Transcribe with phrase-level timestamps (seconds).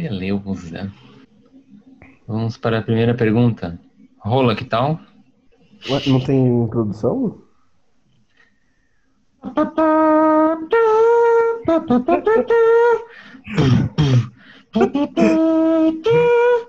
[0.00, 0.90] Beleza.
[2.26, 3.78] Vamos para a primeira pergunta.
[4.18, 4.98] Rola, que tal?
[5.90, 7.42] Ué, não tem introdução?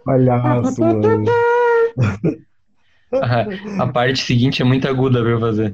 [0.03, 1.23] Palhaço, mano.
[3.13, 5.73] A, a parte seguinte é muito aguda pra eu fazer.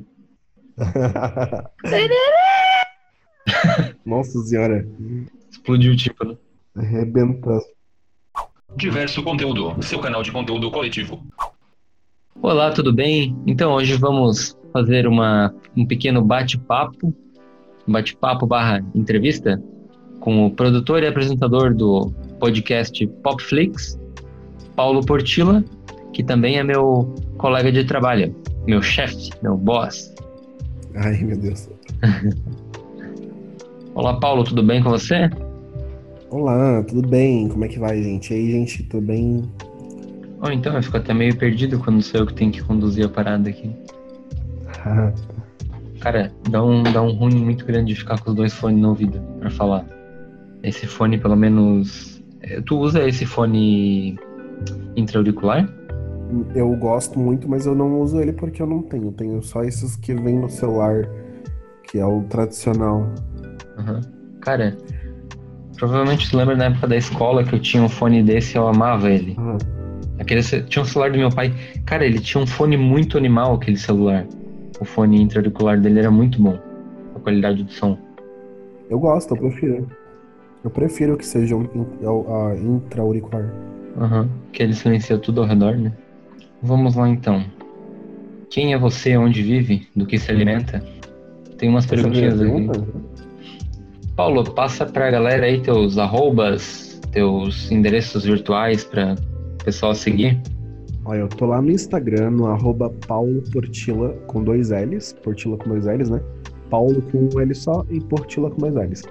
[4.05, 4.88] Nossa senhora.
[5.50, 6.38] Explodiu o tipo,
[6.78, 6.88] né?
[6.88, 7.59] Arrebenta.
[8.75, 11.25] Diverso conteúdo, seu canal de conteúdo coletivo.
[12.42, 13.36] Olá, tudo bem?
[13.47, 17.14] Então, hoje vamos fazer uma, um pequeno bate-papo,
[17.87, 19.61] bate-papo barra entrevista,
[20.20, 24.00] com o produtor e apresentador do podcast Popflix,
[24.75, 25.64] Paulo Portila,
[26.14, 28.36] que também é meu colega de trabalho,
[28.68, 30.14] meu chefe, meu boss.
[30.96, 31.70] Ai, meu Deus.
[33.95, 35.28] Olá, Paulo, tudo bem com você?
[36.30, 37.47] Olá, tudo bem?
[37.47, 38.33] Como é que vai, gente?
[38.33, 39.44] E aí, gente, tudo bem?
[40.41, 43.09] Ou então, eu fico até meio perdido quando sou eu que tenho que conduzir a
[43.09, 43.72] parada aqui.
[46.02, 48.89] Cara, dá um, dá um ruim muito grande de ficar com os dois fones no
[48.89, 49.86] ouvido pra falar.
[50.61, 52.22] Esse fone, pelo menos.
[52.41, 54.19] eh, Tu usa esse fone
[54.95, 55.67] intra-auricular?
[56.53, 59.12] Eu gosto muito, mas eu não uso ele porque eu não tenho.
[59.14, 61.08] Tenho só esses que vêm no celular,
[61.84, 63.08] que é o tradicional.
[63.78, 64.02] Aham.
[64.41, 64.78] Cara,
[65.78, 68.67] provavelmente tu lembra na época da escola que eu tinha um fone desse e eu
[68.67, 69.36] amava ele.
[69.38, 69.58] Ah,
[70.19, 71.53] Aquele, tinha um celular do meu pai.
[71.86, 74.25] Cara, ele tinha um fone muito animal, aquele celular.
[74.80, 76.58] O fone intra-auricular dele era muito bom.
[77.16, 77.97] A qualidade do som.
[78.89, 79.88] eu gosto, eu prefiro.
[80.64, 81.61] Eu prefiro que seja o
[82.34, 83.53] a intra-auricular.
[84.00, 84.30] Aham.
[84.52, 85.91] Que ele silencia tudo ao redor, né?
[86.62, 87.44] Vamos lá então.
[88.50, 90.84] Quem é você, onde vive, do que se alimenta?
[91.58, 92.69] Tem umas Essa é perguntinhas aqui.
[94.18, 99.14] Paulo, passa pra galera aí teus arrobas, teus endereços virtuais pra
[99.64, 100.42] pessoal seguir.
[101.06, 105.14] Olha, eu tô lá no Instagram, no arroba Paulo Portila com dois L's.
[105.22, 106.19] Portila com dois L's, né?
[106.68, 109.03] Paulo com um L só e Portila com dois L's.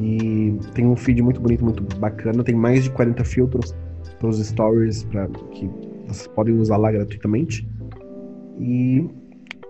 [0.00, 2.42] E tem um feed muito bonito, muito bacana.
[2.42, 3.76] Tem mais de 40 filtros
[4.18, 5.68] pros stories pra, que
[6.06, 7.68] vocês podem usar lá gratuitamente.
[8.58, 9.06] E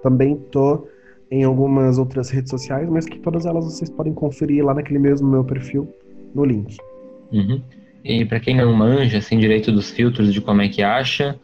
[0.05, 0.87] também tô
[1.31, 5.29] em algumas outras redes sociais, mas que todas elas vocês podem conferir lá naquele mesmo
[5.29, 5.89] meu perfil,
[6.35, 6.77] no link.
[7.33, 7.61] Uhum.
[8.05, 11.39] E pra quem não manja, assim, direito dos filtros, de como é que acha,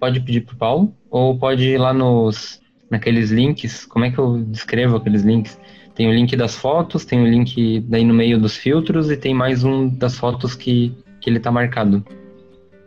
[0.00, 2.60] pode pedir pro Paulo, ou pode ir lá nos,
[2.90, 5.58] naqueles links, como é que eu descrevo aqueles links?
[5.94, 9.34] Tem o link das fotos, tem o link daí no meio dos filtros, e tem
[9.34, 12.04] mais um das fotos que, que ele tá marcado.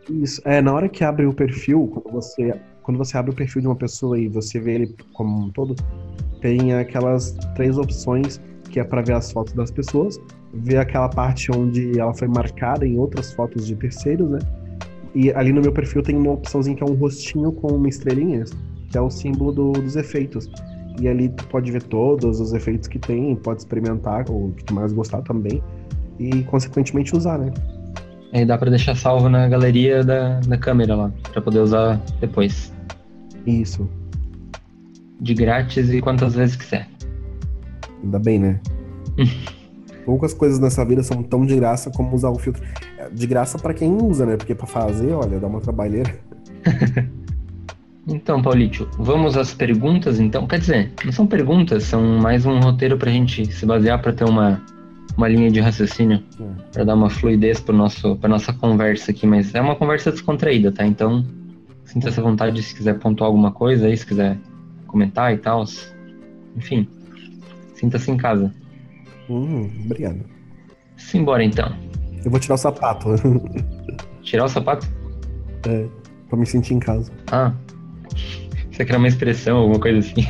[0.08, 0.40] Isso.
[0.44, 3.68] É, na hora que abre o perfil, quando você, quando você abre o perfil de
[3.68, 5.74] uma pessoa e você vê ele como um todo,
[6.40, 8.40] tem aquelas três opções
[8.70, 10.20] que é para ver as fotos das pessoas,
[10.54, 14.38] ver aquela parte onde ela foi marcada em outras fotos de terceiros, né?
[15.14, 18.44] E ali no meu perfil tem uma opçãozinha que é um rostinho com uma estrelinha,
[18.88, 20.48] que é o símbolo do- dos efeitos.
[21.00, 24.74] E ali tu pode ver todos os efeitos que tem, pode experimentar o que tu
[24.74, 25.62] mais gostar também
[26.18, 27.50] e consequentemente usar, né?
[28.32, 32.72] Aí dá pra deixar salvo na galeria da, da câmera lá, pra poder usar depois.
[33.46, 33.88] Isso.
[35.20, 36.88] De grátis e quantas vezes quiser.
[38.02, 38.60] Ainda bem, né?
[40.04, 42.62] Poucas coisas nessa vida são tão de graça como usar o filtro.
[42.98, 44.36] É, De graça pra quem usa, né?
[44.36, 46.18] Porque pra fazer, olha, dá uma trabalheira.
[48.08, 50.46] Então, Paulito, vamos às perguntas então?
[50.46, 54.24] Quer dizer, não são perguntas, são mais um roteiro pra gente se basear pra ter
[54.24, 54.60] uma,
[55.16, 56.20] uma linha de raciocínio,
[56.72, 60.72] pra dar uma fluidez pro nosso, pra nossa conversa aqui, mas é uma conversa descontraída,
[60.72, 60.84] tá?
[60.84, 61.24] Então,
[61.84, 64.38] sinta-se à vontade se quiser pontuar alguma coisa aí, se quiser
[64.90, 65.64] comentar e tal.
[66.56, 66.88] Enfim,
[67.74, 68.52] sinta-se em casa.
[69.28, 70.20] Hum, obrigado.
[70.96, 71.74] Simbora então.
[72.24, 73.08] Eu vou tirar o sapato
[74.22, 74.86] Tirar o sapato?
[76.28, 77.10] pra me sentir em casa.
[77.30, 77.52] Ah,
[78.82, 80.26] aqui era uma expressão, alguma coisa assim.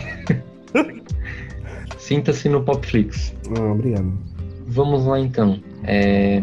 [1.98, 3.34] Sinta-se no Popflix.
[3.56, 4.12] Ah, obrigado.
[4.66, 5.60] Vamos lá então.
[5.84, 6.42] É,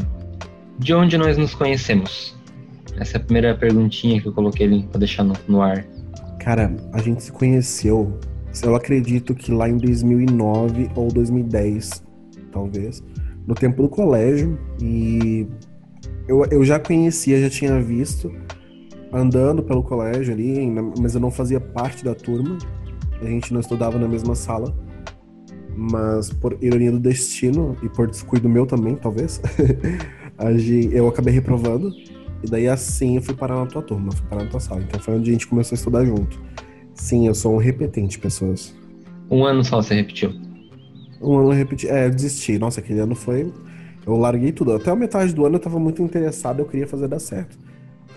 [0.79, 2.35] De onde nós nos conhecemos?
[2.97, 5.85] Essa é a primeira perguntinha que eu coloquei ali pra deixar no, no ar.
[6.47, 8.17] Cara, a gente se conheceu,
[8.63, 12.01] eu acredito que lá em 2009 ou 2010,
[12.53, 13.03] talvez,
[13.45, 14.57] no tempo do colégio.
[14.81, 15.45] E
[16.25, 18.33] eu, eu já conhecia, já tinha visto,
[19.11, 22.57] andando pelo colégio ali, mas eu não fazia parte da turma.
[23.21, 24.73] A gente não estudava na mesma sala.
[25.75, 29.41] Mas por ironia do destino e por descuido meu também, talvez,
[30.93, 31.91] eu acabei reprovando.
[32.43, 34.81] E daí assim eu fui parar na tua turma, fui parar na tua sala.
[34.81, 36.39] Então foi onde a gente começou a estudar junto.
[36.93, 38.75] Sim, eu sou um repetente, pessoas.
[39.29, 40.33] Um ano só você repetiu.
[41.21, 41.87] Um ano eu repeti.
[41.87, 42.57] É, eu desisti.
[42.57, 43.51] Nossa, aquele ano foi.
[44.05, 44.73] Eu larguei tudo.
[44.73, 47.57] Até a metade do ano eu tava muito interessado, eu queria fazer dar certo.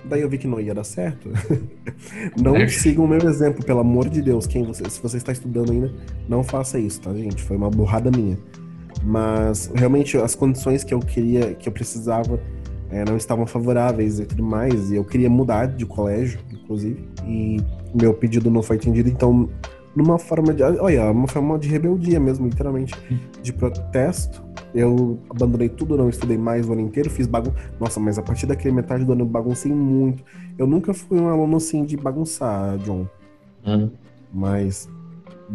[0.05, 1.31] Daí eu vi que não ia dar certo.
[2.41, 2.67] não é.
[2.69, 4.47] sigam o meu exemplo, pelo amor de Deus.
[4.47, 5.93] Quem você, se você está estudando ainda,
[6.29, 7.43] não faça isso, tá, gente?
[7.43, 8.39] Foi uma burrada minha.
[9.03, 12.41] Mas realmente as condições que eu queria, que eu precisava,
[12.91, 14.91] é, não estavam favoráveis e tudo mais.
[14.91, 17.05] E eu queria mudar de colégio, inclusive.
[17.27, 17.59] E
[17.95, 19.49] meu pedido não foi atendido, então
[19.95, 20.63] numa forma de.
[20.63, 22.95] Olha, uma forma de rebeldia mesmo, literalmente.
[23.43, 24.43] De protesto.
[24.73, 27.57] Eu abandonei tudo, não estudei mais o ano inteiro, fiz bagunça.
[27.79, 30.23] Nossa, mas a partir daquele metade do ano eu baguncei muito.
[30.57, 33.07] Eu nunca fui um aluno assim de bagunçar, John.
[33.67, 33.91] Uhum.
[34.33, 34.89] Mas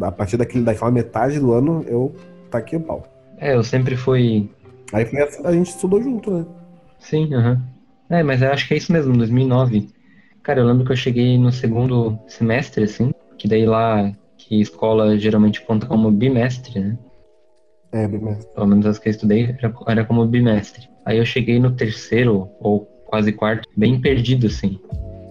[0.02, 2.14] a partir daquele, daquela metade do ano eu
[2.52, 3.04] taquei o pau.
[3.38, 4.50] É, eu sempre fui.
[4.92, 6.46] Aí assim, a gente estudou junto, né?
[7.00, 7.54] Sim, aham.
[7.54, 7.76] Uhum.
[8.18, 9.90] É, mas eu acho que é isso mesmo, 2009.
[10.44, 15.18] Cara, eu lembro que eu cheguei no segundo semestre, assim, que daí lá que escola
[15.18, 16.98] geralmente conta como bimestre, né?
[17.92, 18.54] É, bimestre.
[18.54, 19.56] Pelo menos as que eu estudei
[19.88, 20.88] era, como bimestre.
[21.04, 24.80] Aí eu cheguei no terceiro, ou quase quarto, bem perdido, assim.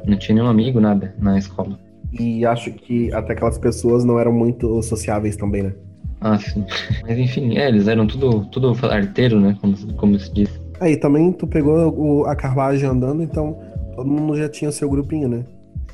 [0.05, 1.79] Não tinha nenhum amigo, nada, na escola.
[2.19, 5.75] E acho que até aquelas pessoas não eram muito sociáveis também, né?
[6.21, 6.65] Ah, sim.
[7.07, 9.57] Mas enfim, é, eles eram tudo, tudo arteiro, né?
[9.61, 10.64] Como, como se diz.
[10.81, 13.59] Aí também tu pegou o, a carruagem andando, então
[13.95, 15.45] todo mundo já tinha seu grupinho, né?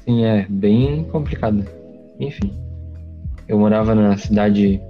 [0.05, 1.65] Sim, é, bem complicado.
[2.19, 2.53] Enfim.
[3.47, 4.81] Eu morava na cidade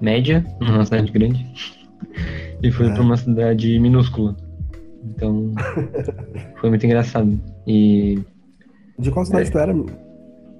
[0.00, 1.46] média, numa cidade grande,
[2.62, 2.92] e fui é.
[2.92, 4.36] para uma cidade minúscula.
[5.04, 5.52] Então,
[6.60, 7.38] foi muito engraçado.
[7.66, 8.18] E.
[8.98, 9.74] De qual cidade é, tu era?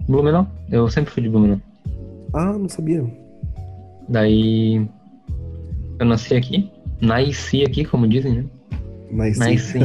[0.09, 0.47] Blumenau.
[0.71, 1.61] Eu sempre fui de Blumenau.
[2.33, 3.05] Ah, não sabia.
[4.09, 4.87] Daí.
[5.99, 6.71] Eu nasci aqui.
[7.01, 8.45] Nasci aqui, como dizem, né?
[9.11, 9.39] Nasci.
[9.39, 9.79] Nasci,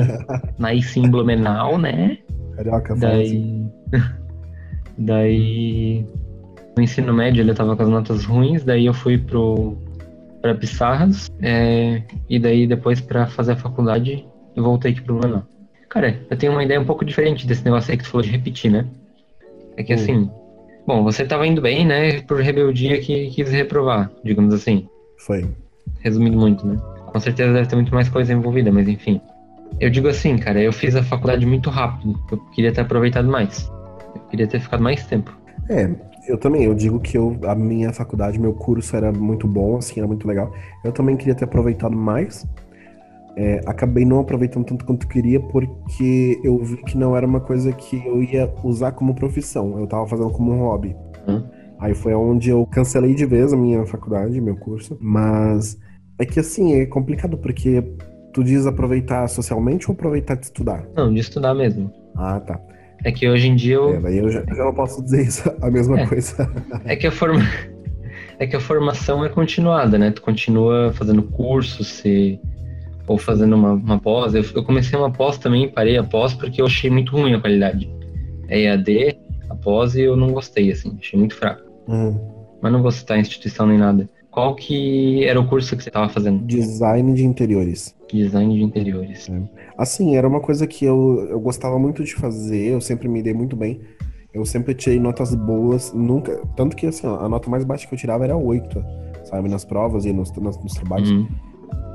[0.59, 2.17] nasci em Blumenau, né?
[2.55, 3.65] Carioca, Daí.
[4.97, 6.05] Daí
[6.77, 9.77] no ensino médio ele tava com as notas ruins, daí eu fui pro
[10.41, 15.43] para Pissarras, é, e daí depois para fazer a faculdade eu voltei aqui pro Manaus.
[15.89, 18.29] Cara, eu tenho uma ideia um pouco diferente desse negócio aí que tu falou de
[18.29, 18.85] repetir, né?
[19.75, 19.95] É que hum.
[19.95, 20.31] assim,
[20.85, 24.87] bom, você tava indo bem, né, por rebeldia que quis reprovar, digamos assim.
[25.17, 25.47] Foi.
[26.01, 26.77] Resumindo muito, né?
[27.15, 29.21] Com certeza deve ter muito mais coisa envolvida, mas enfim.
[29.79, 33.71] Eu digo assim, cara, eu fiz a faculdade muito rápido, eu queria ter aproveitado mais.
[34.13, 35.33] Eu queria ter ficado mais tempo.
[35.69, 35.89] É,
[36.27, 40.01] eu também, eu digo que eu, a minha faculdade, meu curso era muito bom, assim,
[40.01, 40.53] era muito legal.
[40.83, 42.45] Eu também queria ter aproveitado mais.
[43.37, 47.71] É, acabei não aproveitando tanto quanto queria porque eu vi que não era uma coisa
[47.71, 49.79] que eu ia usar como profissão.
[49.79, 50.93] Eu tava fazendo como um hobby.
[51.29, 51.47] Hum.
[51.79, 54.97] Aí foi onde eu cancelei de vez a minha faculdade, meu curso.
[54.99, 55.77] Mas
[56.17, 57.83] é que assim, é complicado porque
[58.33, 60.85] tu diz aproveitar socialmente ou aproveitar de estudar?
[60.95, 61.91] Não, de estudar mesmo.
[62.15, 62.59] Ah, tá.
[63.03, 63.95] É que hoje em dia eu.
[63.95, 66.05] É, daí eu já, já não posso dizer isso, a mesma é.
[66.05, 66.49] coisa.
[66.85, 67.41] É que a forma.
[68.37, 70.11] É que a formação é continuada, né?
[70.11, 72.37] Tu continua fazendo curso, se
[73.07, 74.33] ou fazendo uma, uma pós.
[74.35, 77.39] Eu, eu, comecei uma pós também, parei a pós porque eu achei muito ruim a
[77.39, 77.89] qualidade.
[78.47, 79.17] É EAD,
[79.49, 81.61] a pós, e eu não gostei, assim, achei muito fraco.
[81.87, 82.19] Uhum.
[82.61, 84.09] Mas não vou citar a instituição nem nada.
[84.35, 86.45] Qual que era o curso que você estava fazendo?
[86.45, 87.95] Design de interiores.
[88.11, 89.29] Design de interiores.
[89.29, 89.41] É.
[89.77, 93.33] Assim, era uma coisa que eu, eu gostava muito de fazer, eu sempre me dei
[93.33, 93.79] muito bem.
[94.33, 96.45] Eu sempre tirei notas boas, nunca.
[96.53, 98.83] Tanto que assim, a nota mais baixa que eu tirava era 8,
[99.23, 99.47] sabe?
[99.47, 101.11] Nas provas e nos, nos, nos trabalhos.
[101.11, 101.27] Uhum.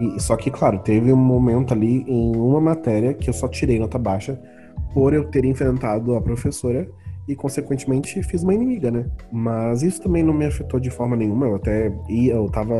[0.01, 3.79] E, só que, claro, teve um momento ali em uma matéria que eu só tirei
[3.79, 4.41] nota baixa
[4.95, 6.89] por eu ter enfrentado a professora
[7.29, 9.07] e, consequentemente, fiz uma inimiga, né?
[9.31, 11.47] Mas isso também não me afetou de forma nenhuma.
[11.47, 12.75] Eu até ia, eu tava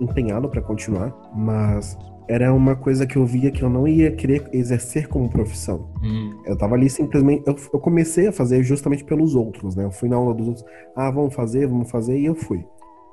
[0.00, 1.96] empenhado para continuar, mas
[2.28, 5.90] era uma coisa que eu via que eu não ia querer exercer como profissão.
[6.02, 6.40] Hum.
[6.46, 7.42] Eu tava ali simplesmente.
[7.46, 9.84] Eu, eu, comecei a fazer justamente pelos outros, né?
[9.84, 10.64] Eu fui na aula dos outros,
[10.96, 12.64] ah, vamos fazer, vamos fazer, e eu fui.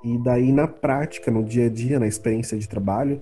[0.03, 3.21] E daí, na prática, no dia a dia, na experiência de trabalho,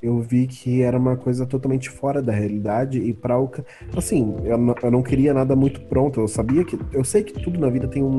[0.00, 3.50] eu vi que era uma coisa totalmente fora da realidade e para o
[3.96, 7.32] assim eu não, eu não queria nada muito pronto eu sabia que eu sei que
[7.42, 8.18] tudo na vida tem um,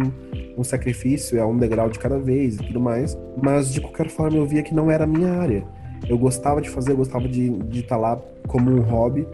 [0.58, 4.38] um sacrifício é um degrau de cada vez e tudo mais mas de qualquer forma
[4.38, 5.64] eu via que não era a minha área.
[6.08, 9.28] Eu gostava de fazer eu gostava de estar tá lá como um hobby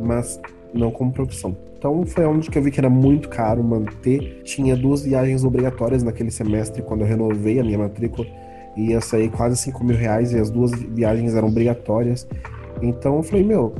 [0.00, 0.40] mas
[0.72, 1.56] não como profissão.
[1.78, 4.42] Então foi onde que eu vi que era muito caro manter.
[4.42, 8.26] Tinha duas viagens obrigatórias naquele semestre quando eu renovei a minha matrícula
[8.76, 12.26] ia sair quase 5 mil reais e as duas viagens eram obrigatórias.
[12.82, 13.74] Então eu falei, meu,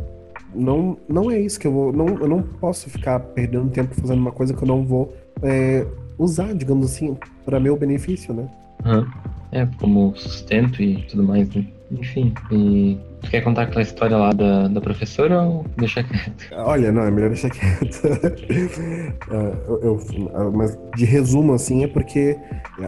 [0.54, 1.92] não, não é isso que eu vou.
[1.92, 5.86] Não, eu não posso ficar perdendo tempo fazendo uma coisa que eu não vou é,
[6.18, 8.48] usar, digamos assim, para meu benefício, né?
[8.84, 9.06] Uhum.
[9.52, 11.66] É, como sustento e tudo mais, né?
[11.90, 16.50] Enfim, e Tu quer contar aquela história lá da, da professora ou deixar quieto?
[16.52, 18.02] Olha, não, é melhor deixar quieto.
[19.30, 22.38] É, eu, eu, mas de resumo, assim, é porque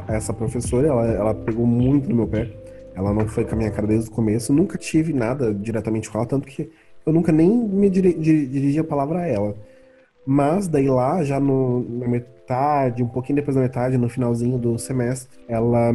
[0.08, 2.50] essa professora, ela, ela pegou muito no meu pé.
[2.94, 4.52] Ela não foi com a minha cara desde o começo.
[4.52, 6.70] Nunca tive nada diretamente com ela, tanto que
[7.04, 9.54] eu nunca nem me diri dirigi a palavra a ela.
[10.26, 14.78] Mas daí lá, já no, na metade, um pouquinho depois da metade, no finalzinho do
[14.78, 15.92] semestre, ela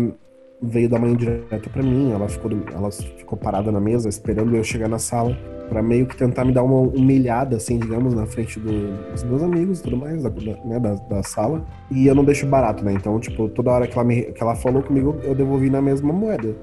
[0.61, 2.11] veio da manhã direto para mim.
[2.11, 5.35] Ela ficou, ela ficou parada na mesa, esperando eu chegar na sala,
[5.67, 9.41] para meio que tentar me dar uma humilhada, assim, digamos, na frente do, dos meus
[9.41, 11.65] amigos e tudo mais, da, né, da, da, sala.
[11.89, 12.93] E eu não deixo barato, né?
[12.93, 16.13] Então, tipo, toda hora que ela, me, que ela falou comigo, eu devolvi na mesma
[16.13, 16.55] moeda.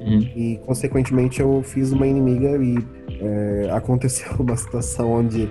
[0.00, 0.18] Uhum.
[0.36, 2.76] E, consequentemente, eu fiz uma inimiga e
[3.20, 5.48] é, aconteceu uma situação onde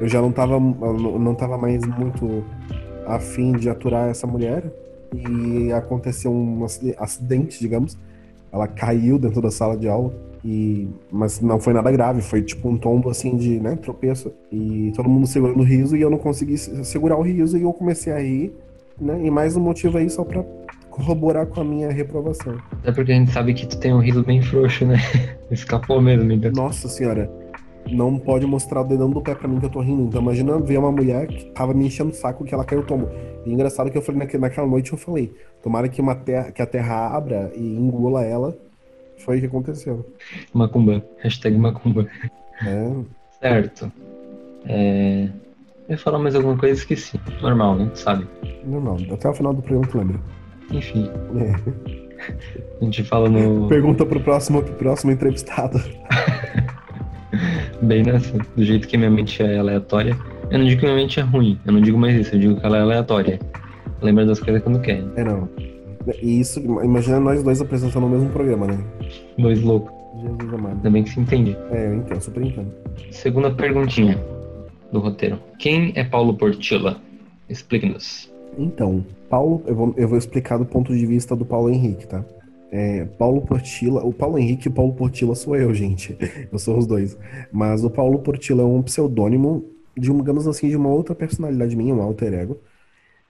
[0.00, 2.44] eu já não tava, não tava mais muito
[3.06, 4.64] afim de aturar essa mulher
[5.14, 6.64] e aconteceu um
[6.98, 7.96] acidente, digamos.
[8.52, 10.12] Ela caiu dentro da sala de aula
[10.44, 14.92] e mas não foi nada grave, foi tipo um tombo assim de, né, tropeço e
[14.94, 18.12] todo mundo segurando o riso e eu não consegui segurar o riso e eu comecei
[18.12, 18.54] a rir,
[19.00, 19.20] né?
[19.24, 20.44] E mais um motivo aí só para
[20.90, 22.56] corroborar com a minha reprovação.
[22.84, 24.96] É porque a gente sabe que tu tem um riso bem frouxo, né?
[25.50, 26.50] Escapou mesmo, então.
[26.52, 27.30] Nossa senhora
[27.90, 30.02] não pode mostrar o dedão do pé pra mim que eu tô rindo.
[30.04, 33.08] Então imagina ver uma mulher que tava me enchendo o saco que ela caiu tombo.
[33.44, 36.62] E engraçado que eu falei naquela, naquela noite, eu falei, tomara que, uma terra, que
[36.62, 38.56] a terra abra e engula ela.
[39.18, 40.06] Foi o que aconteceu.
[40.54, 41.04] Macumba.
[41.18, 42.06] Hashtag Macumba.
[42.64, 42.92] É.
[43.40, 43.92] Certo.
[44.64, 45.28] É...
[45.88, 47.20] Eu ia falar mais alguma coisa e esqueci.
[47.40, 47.90] Normal, né?
[47.94, 48.28] Sabe?
[48.64, 48.98] Normal.
[49.10, 50.20] Até o final do programa tu lembra.
[50.70, 51.10] Enfim.
[51.36, 51.98] É.
[52.80, 53.68] A gente fala no.
[53.68, 55.78] Pergunta pro próximo, pro próximo entrevistado.
[57.82, 60.16] Bem nessa, do jeito que minha mente é aleatória.
[60.50, 62.60] Eu não digo que minha mente é ruim, eu não digo mais isso, eu digo
[62.60, 63.38] que ela é aleatória.
[64.00, 65.04] Lembra das coisas quando quer.
[65.16, 65.48] É, não.
[66.22, 68.78] E isso, imagina nós dois apresentando o mesmo programa, né?
[69.36, 69.92] Dois loucos.
[70.20, 70.76] Jesus amado.
[70.76, 71.56] Ainda bem que se entende.
[71.70, 72.72] É, eu entendo, super entendo.
[73.10, 74.18] Segunda perguntinha
[74.90, 75.38] do roteiro.
[75.58, 77.00] Quem é Paulo Portilla?
[77.48, 78.32] Explique-nos.
[78.56, 82.24] Então, Paulo, eu vou, eu vou explicar do ponto de vista do Paulo Henrique, tá?
[82.70, 86.16] É, Paulo Portila, o Paulo Henrique e o Paulo Portila sou eu, gente.
[86.52, 87.16] Eu sou os dois.
[87.50, 89.64] Mas o Paulo Portila é um pseudônimo,
[89.96, 92.58] de, digamos assim, de uma outra personalidade minha, um alter ego.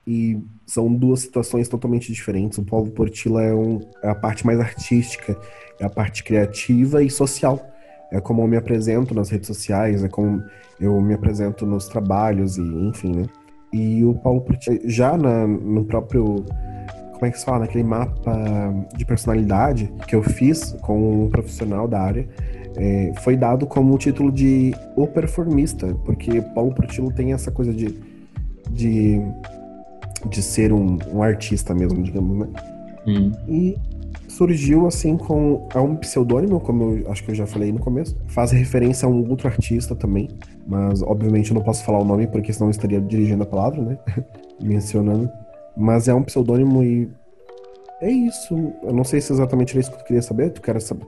[0.06, 2.58] E são duas situações totalmente diferentes.
[2.58, 5.38] O Paulo Portila é, um, é a parte mais artística,
[5.78, 7.64] é a parte criativa e social.
[8.10, 10.42] É como eu me apresento nas redes sociais, é como
[10.80, 13.26] eu me apresento nos trabalhos e enfim, né?
[13.70, 16.46] E o Paulo Portila, já na, no próprio
[17.18, 18.32] como é que se fala, naquele mapa
[18.96, 22.28] de personalidade que eu fiz com um profissional da área,
[22.76, 27.72] é, foi dado como o título de O Performista, porque Paulo Portillo tem essa coisa
[27.72, 27.98] de,
[28.70, 29.20] de,
[30.30, 32.48] de ser um, um artista mesmo, digamos, né?
[33.04, 33.32] Hum.
[33.48, 33.76] E
[34.28, 38.16] surgiu assim com é um pseudônimo, como eu acho que eu já falei no começo.
[38.28, 40.28] Faz referência a um outro artista também,
[40.68, 43.82] mas obviamente eu não posso falar o nome porque senão eu estaria dirigindo a palavra,
[43.82, 43.98] né?
[44.62, 45.28] Mencionando.
[45.78, 47.08] Mas é um pseudônimo e.
[48.00, 48.72] É isso.
[48.82, 50.50] Eu não sei se exatamente era isso que tu queria saber.
[50.50, 51.06] Tu, quer saber...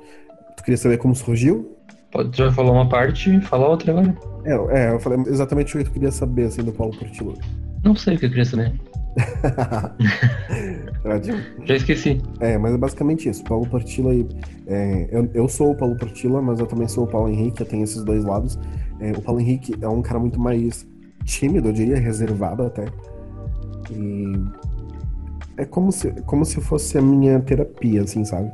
[0.57, 1.77] tu queria saber como surgiu?
[2.11, 4.17] Pode já falar uma parte fala outra agora.
[4.45, 7.35] É, é, eu falei exatamente o que tu queria saber, assim, do Paulo Portillo.
[7.85, 8.73] Não sei o que eu queria saber.
[11.65, 12.21] já esqueci.
[12.41, 13.43] É, mas é basicamente isso.
[13.45, 14.13] Paulo Portilla
[14.67, 17.67] é, eu, eu sou o Paulo Portilla, mas eu também sou o Paulo Henrique, eu
[17.67, 18.59] tenho esses dois lados.
[19.01, 20.87] É, o Paulo Henrique é um cara muito mais
[21.25, 22.87] tímido, eu diria, reservado até.
[23.91, 24.33] E
[25.61, 28.51] é como se, como se fosse a minha terapia, assim, sabe?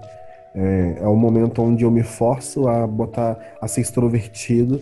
[0.55, 4.81] É, é o momento onde eu me forço a botar, a ser extrovertido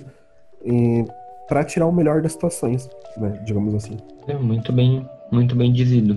[0.65, 1.05] e
[1.47, 3.41] para tirar o melhor das situações, né?
[3.45, 3.99] Digamos assim.
[4.27, 6.17] É muito bem, muito bem dizido.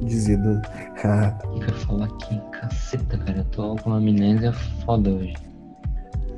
[0.00, 0.60] Dizido.
[1.54, 3.38] Eu quero falar aqui, caceta, cara.
[3.38, 4.52] Eu tô com uma amnésia
[4.84, 5.34] foda hoje.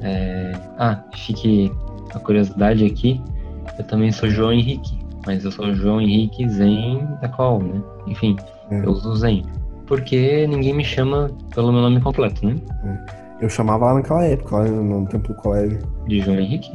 [0.03, 0.53] É...
[0.76, 1.73] Ah, fique
[2.12, 3.23] a curiosidade aqui.
[3.79, 7.83] Eu também sou João Henrique mas eu sou João Henrique Zen da qual, né?
[8.06, 8.37] Enfim,
[8.71, 8.78] é.
[8.78, 9.45] eu uso Zen.
[9.87, 12.56] Porque ninguém me chama pelo meu nome completo, né?
[12.85, 13.45] É.
[13.45, 15.78] Eu chamava lá naquela época, lá no tempo do colégio.
[16.06, 16.71] De João Henrique?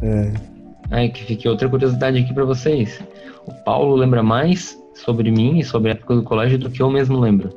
[0.00, 0.32] É.
[0.90, 3.02] Aí que fique outra curiosidade aqui para vocês.
[3.46, 6.90] O Paulo lembra mais sobre mim e sobre a época do colégio do que eu
[6.90, 7.50] mesmo lembro.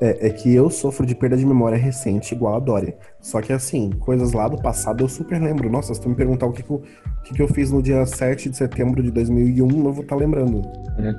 [0.00, 2.96] É, é, que eu sofro de perda de memória recente, igual a Dória.
[3.20, 5.70] Só que assim, coisas lá do passado eu super lembro.
[5.70, 7.82] Nossa, se tu me perguntar o que, que, eu, o que, que eu fiz no
[7.82, 10.62] dia 7 de setembro de 2001, eu vou estar tá lembrando.
[10.98, 11.14] É.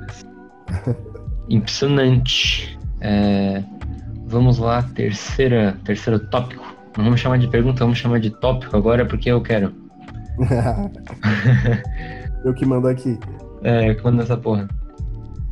[1.48, 2.78] Impressionante.
[3.00, 3.62] É,
[4.26, 6.64] vamos lá, terceira, terceiro tópico.
[6.96, 9.72] Não vamos chamar de pergunta, vamos chamar de tópico agora porque eu quero.
[12.44, 13.18] eu que mando aqui.
[13.62, 14.68] É, eu que mando essa porra.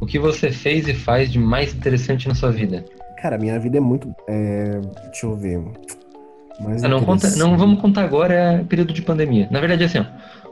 [0.01, 2.85] O que você fez e faz de mais interessante na sua vida?
[3.21, 4.15] Cara, minha vida é muito.
[4.29, 4.81] É...
[5.07, 5.63] Deixa eu ver.
[6.61, 9.49] Mais ah, não, conta, não vamos contar agora é período de pandemia.
[9.51, 10.05] Na verdade, assim, ó,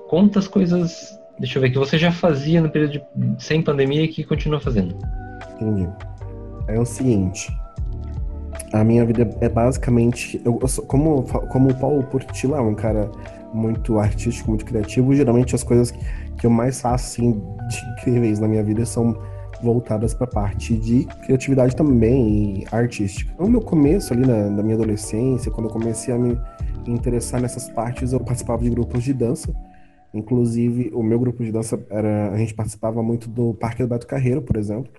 [0.08, 1.18] conta as coisas.
[1.38, 3.02] Deixa eu ver, que você já fazia no período de,
[3.38, 4.96] sem pandemia e que continua fazendo.
[5.54, 5.88] Entendi.
[6.68, 7.52] É o seguinte.
[8.72, 10.40] A minha vida é basicamente.
[10.44, 13.10] Eu, eu sou- como, como o Paulo Portila é um cara
[13.52, 15.92] muito artístico, muito criativo, geralmente as coisas
[16.38, 17.32] que eu mais faço assim,
[17.68, 19.16] de incríveis na minha vida são
[19.62, 23.32] voltadas para parte de criatividade também artística.
[23.38, 26.38] No meu começo ali na, na minha adolescência, quando eu comecei a me
[26.86, 29.54] interessar nessas partes, eu participava de grupos de dança.
[30.12, 32.30] Inclusive, o meu grupo de dança era.
[32.30, 34.92] A gente participava muito do Parque do Beto Carreiro, por exemplo,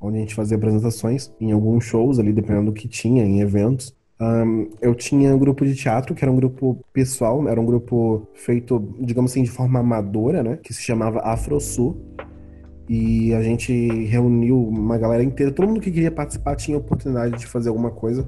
[0.00, 3.94] onde a gente fazia apresentações em alguns shows ali, dependendo do que tinha, em eventos.
[4.18, 8.26] Ahn, eu tinha um grupo de teatro, que era um grupo pessoal, era um grupo
[8.34, 10.58] feito, digamos assim, de forma amadora, né?
[10.60, 11.96] Que se chamava AfroSul.
[12.88, 13.72] E a gente
[14.04, 18.26] reuniu uma galera inteira, todo mundo que queria participar tinha oportunidade de fazer alguma coisa.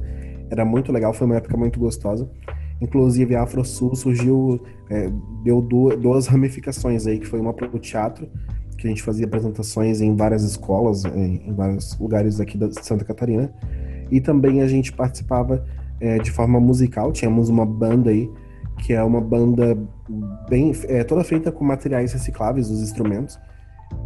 [0.50, 2.28] Era muito legal, foi uma época muito gostosa.
[2.80, 4.60] Inclusive, a AfroSul surgiu,
[4.90, 5.10] é,
[5.44, 8.28] deu du- duas ramificações aí, que foi uma para o teatro,
[8.76, 13.04] que a gente fazia apresentações em várias escolas, em, em vários lugares aqui da Santa
[13.04, 13.52] Catarina.
[14.10, 15.64] E também a gente participava
[16.00, 18.30] é, de forma musical, tínhamos uma banda aí,
[18.78, 19.76] que é uma banda
[20.48, 23.38] bem, é, toda feita com materiais recicláveis, os instrumentos.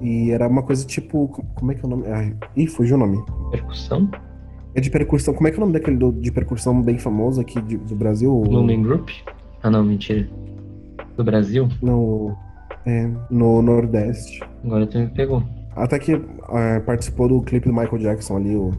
[0.00, 2.06] E era uma coisa tipo, como é que é o nome?
[2.08, 3.22] Ai, ih, fugiu o nome.
[3.50, 4.08] Percussão?
[4.74, 7.40] É de percussão, como é que é o nome daquele do- de percussão bem famoso
[7.40, 8.32] aqui de- do Brasil?
[8.32, 9.10] Lumen Group?
[9.62, 10.28] Ah, não, mentira.
[11.16, 11.68] Do Brasil?
[11.82, 12.34] No,
[12.86, 14.40] é, no Nordeste.
[14.64, 15.42] Agora tu me pegou.
[15.76, 16.12] Até que
[16.50, 18.72] é, participou do clipe do Michael Jackson ali, o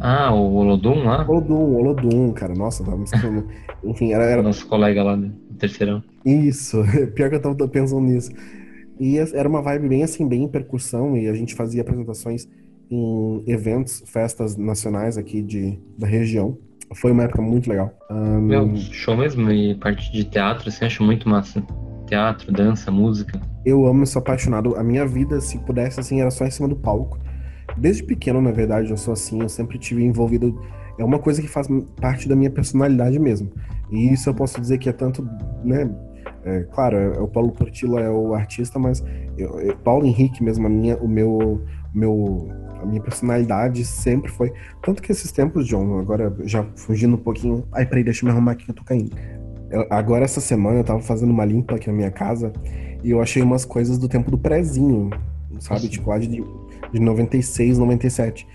[0.00, 1.24] Ah, o Olodum lá?
[1.28, 2.54] Olodum, Olodum, cara.
[2.54, 3.46] Nossa, tava me esquecendo.
[3.84, 5.28] Enfim, era, era Nosso colega lá do
[5.58, 6.02] terceirão.
[6.24, 6.82] isso.
[7.14, 8.30] Pior que eu tava pensando nisso.
[9.02, 12.48] E es- era uma vibe bem assim, bem em percussão, e a gente fazia apresentações
[12.88, 16.56] em eventos, festas nacionais aqui de, da região.
[16.94, 17.92] Foi uma época muito legal.
[18.10, 21.62] Ahn, Meu, show mesmo e parte de teatro, assim, acho muito massa.
[22.06, 23.40] Teatro, dança, música.
[23.64, 24.76] Eu amo, sou apaixonado.
[24.76, 27.18] A minha vida, se pudesse, assim, era só em cima do palco.
[27.78, 30.60] Desde pequeno, na verdade, eu sou assim, eu sempre tive envolvido.
[30.98, 31.66] É uma coisa que faz
[32.00, 33.50] parte da minha personalidade mesmo.
[33.90, 35.26] E isso eu posso dizer que é tanto,
[35.64, 35.90] né?
[36.44, 39.02] É, claro, é- o Paulo Portila é o artista, mas
[39.36, 41.62] eu, eu- Paulo Henrique mesmo, a minha, o meu,
[41.94, 42.48] meu,
[42.80, 44.52] a minha personalidade sempre foi.
[44.82, 47.64] Tanto que esses tempos, John, agora já fugindo um pouquinho.
[47.72, 49.16] Ai, peraí, deixa eu me arrumar aqui que eu tô caindo.
[49.70, 52.52] Eu- agora, essa semana, eu tava fazendo uma limpa aqui na minha casa
[53.02, 55.10] e eu achei umas coisas do tempo do prezinho,
[55.60, 55.88] sabe?
[55.88, 58.46] Tipo, lá de, de 96, 97.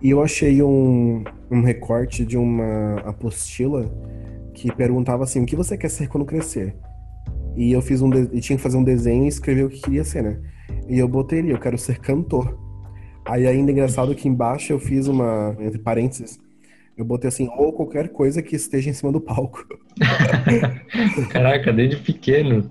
[0.00, 3.88] E eu achei um, um recorte de uma apostila
[4.54, 6.74] que perguntava assim: o que você quer ser quando crescer?
[7.56, 8.08] E eu fiz um.
[8.10, 10.38] de- E tinha que fazer um desenho e escrever o que queria ser, né?
[10.88, 12.58] E eu botei ali: eu quero ser cantor.
[13.24, 15.56] Aí ainda é engraçado que embaixo eu fiz uma.
[15.60, 16.40] Entre parênteses.
[16.96, 19.64] Eu botei assim, ou qualquer coisa que esteja em cima do palco.
[21.30, 22.70] Caraca, desde pequeno.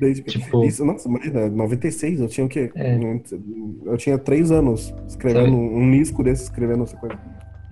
[0.00, 0.22] Desde...
[0.22, 2.72] Tipo- Isso, nossa, imagina, 96, eu tinha o quê?
[2.74, 2.98] É.
[3.84, 5.54] Eu tinha três anos escrevendo Sabe?
[5.56, 7.16] um disco desse, escrevendo essa coisa.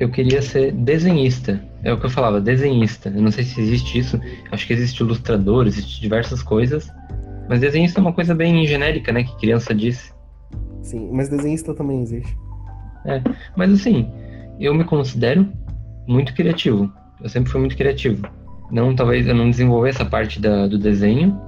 [0.00, 1.62] Eu queria ser desenhista.
[1.84, 3.10] É o que eu falava, desenhista.
[3.10, 4.18] Eu não sei se existe isso.
[4.50, 6.90] Acho que existe ilustrador, existe diversas coisas.
[7.48, 9.24] Mas desenhista é uma coisa bem genérica, né?
[9.24, 10.12] Que criança disse.
[10.82, 12.34] Sim, mas desenhista também existe.
[13.56, 14.08] Mas assim,
[14.58, 15.46] eu me considero
[16.06, 16.90] muito criativo.
[17.22, 18.26] Eu sempre fui muito criativo.
[18.70, 21.38] Não, talvez eu não desenvolver essa parte da, do desenho.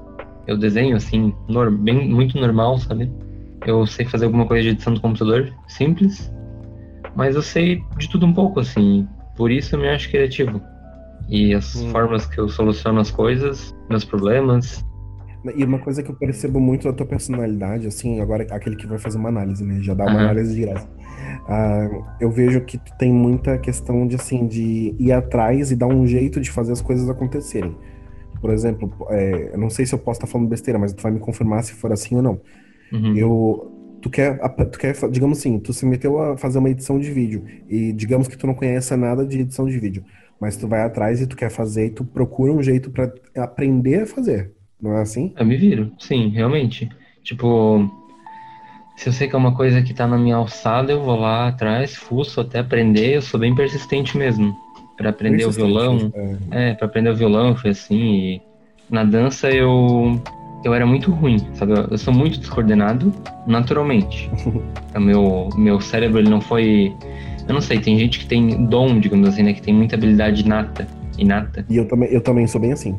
[0.46, 3.10] Eu desenho assim, nor- bem, muito normal, sabe?
[3.66, 6.30] Eu sei fazer alguma coisa de edição do computador, simples.
[7.14, 9.06] Mas eu sei de tudo um pouco, assim.
[9.36, 10.60] Por isso eu me acho criativo.
[11.28, 11.90] E as Hum.
[11.90, 14.84] formas que eu soluciono as coisas, meus problemas.
[15.56, 18.98] E uma coisa que eu percebo muito da tua personalidade, assim, agora aquele que vai
[18.98, 19.78] fazer uma análise, né?
[19.80, 20.24] Já dá uma Aham.
[20.24, 20.88] análise direta.
[21.48, 21.88] Ah,
[22.20, 26.06] eu vejo que tu tem muita questão de, assim, de ir atrás e dar um
[26.06, 27.76] jeito de fazer as coisas acontecerem.
[28.40, 31.10] Por exemplo, é, eu não sei se eu posso estar falando besteira, mas tu vai
[31.10, 32.40] me confirmar se for assim ou não.
[32.92, 33.16] Uhum.
[33.16, 34.38] Eu, tu quer,
[34.70, 38.28] tu quer, digamos assim, tu se meteu a fazer uma edição de vídeo e digamos
[38.28, 40.04] que tu não conhece nada de edição de vídeo,
[40.40, 44.02] mas tu vai atrás e tu quer fazer e tu procura um jeito pra aprender
[44.02, 45.32] a fazer, não é assim?
[45.38, 46.88] Eu me viro, sim, realmente.
[47.22, 47.88] Tipo,
[48.96, 51.48] se eu sei que é uma coisa que tá na minha alçada, eu vou lá
[51.48, 53.16] atrás, fuço até aprender.
[53.16, 54.54] Eu sou bem persistente mesmo.
[54.96, 56.12] Pra aprender o violão.
[56.50, 56.70] é.
[56.70, 57.96] É, pra aprender o violão foi assim.
[57.96, 58.42] E
[58.90, 60.20] na dança eu
[60.64, 61.72] eu era muito ruim, sabe?
[61.90, 63.12] Eu, sou muito descoordenado
[63.46, 64.30] naturalmente.
[64.94, 66.94] o meu meu cérebro ele não foi,
[67.48, 70.42] eu não sei, tem gente que tem dom, digamos assim, né, que tem muita habilidade
[70.42, 70.86] inata,
[71.18, 71.64] inata.
[71.68, 72.96] E eu também, eu também sou bem assim.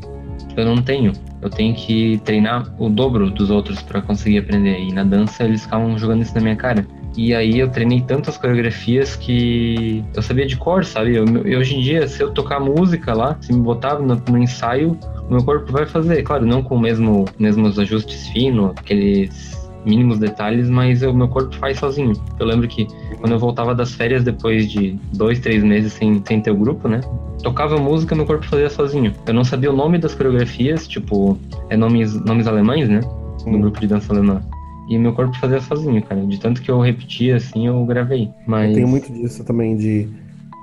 [0.56, 1.13] Eu não tenho.
[1.41, 4.80] Eu tenho que treinar o dobro dos outros pra conseguir aprender.
[4.80, 6.86] E na dança eles ficavam jogando isso na minha cara.
[7.15, 11.15] E aí eu treinei tantas coreografias que eu sabia de cor, sabe?
[11.15, 14.38] Eu, eu- hoje em dia, se eu tocar música lá, se me botar no, no
[14.38, 14.97] ensaio,
[15.30, 16.23] o meu corpo vai fazer.
[16.23, 19.54] Claro, não com o mesmo mesmos ajustes finos, aqueles
[19.86, 22.13] mínimos detalhes, mas o meu corpo faz sozinho.
[22.39, 22.88] Eu lembro que
[23.19, 26.88] quando eu voltava das férias depois de dois, três meses sem, sem ter o grupo,
[26.88, 27.02] né?
[27.43, 29.13] Tocava música, meu corpo fazia sozinho.
[29.28, 31.38] Eu não sabia o nome das coreografias, tipo,
[31.69, 33.02] é nomes, nomes alemães, né?
[33.45, 34.41] No grupo de dança alemã.
[34.89, 36.25] E meu corpo fazia sozinho, cara.
[36.25, 38.29] De tanto que eu repetia, assim, eu gravei.
[38.45, 38.69] Mas...
[38.69, 40.07] Eu tenho muito disso também, de,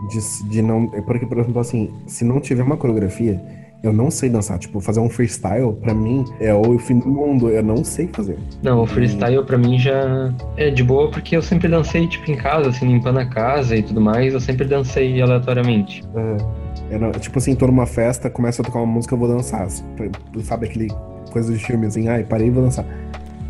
[0.08, 0.86] de, de não...
[0.86, 3.40] Porque, por exemplo, assim, se não tiver uma coreografia,
[3.82, 4.58] eu não sei dançar.
[4.58, 7.48] Tipo, fazer um freestyle, pra mim, é o fim do mundo.
[7.48, 8.38] Eu não sei fazer.
[8.62, 12.36] Não, o freestyle pra mim já é de boa, porque eu sempre dancei, tipo, em
[12.36, 14.34] casa, assim, limpando a casa e tudo mais.
[14.34, 16.04] Eu sempre dancei aleatoriamente.
[16.90, 19.66] É, não, tipo assim, tô numa festa, começa a tocar uma música, eu vou dançar.
[20.42, 20.88] Sabe aquele
[21.32, 22.84] coisa de filme, assim, ai, parei e vou dançar.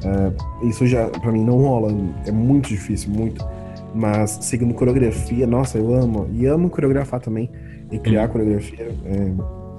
[0.05, 1.93] Uh, isso já, pra mim, não rola.
[2.27, 3.45] É muito difícil, muito.
[3.95, 6.29] Mas seguindo coreografia, nossa, eu amo.
[6.33, 7.51] E amo coreografar também.
[7.91, 8.29] E criar uhum.
[8.29, 8.89] coreografia.
[9.05, 9.33] É,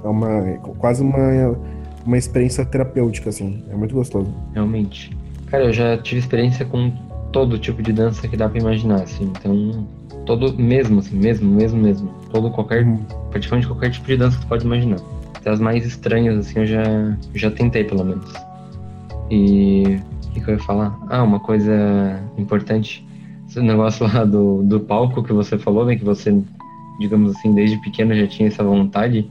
[0.03, 1.57] é uma é quase uma,
[2.05, 3.63] uma experiência terapêutica, assim.
[3.69, 4.33] É muito gostoso.
[4.53, 5.15] Realmente.
[5.47, 6.91] Cara, eu já tive experiência com
[7.31, 9.31] todo tipo de dança que dá pra imaginar, assim.
[9.37, 9.87] Então,
[10.25, 12.13] todo mesmo, assim, mesmo, mesmo, mesmo.
[12.31, 12.99] Todo qualquer, uhum.
[13.29, 14.97] praticamente qualquer tipo de dança que tu pode imaginar.
[15.35, 18.31] Até as mais estranhas, assim, eu já, já tentei, pelo menos.
[19.31, 20.99] E o que, que eu ia falar?
[21.09, 23.05] Ah, uma coisa importante.
[23.47, 25.95] Esse negócio lá do, do palco que você falou, né?
[25.95, 26.37] Que você,
[26.99, 29.27] digamos assim, desde pequeno já tinha essa vontade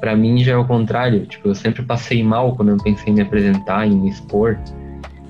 [0.00, 1.26] para mim já é o contrário.
[1.26, 4.58] Tipo, eu sempre passei mal quando eu pensei em me apresentar, em me expor.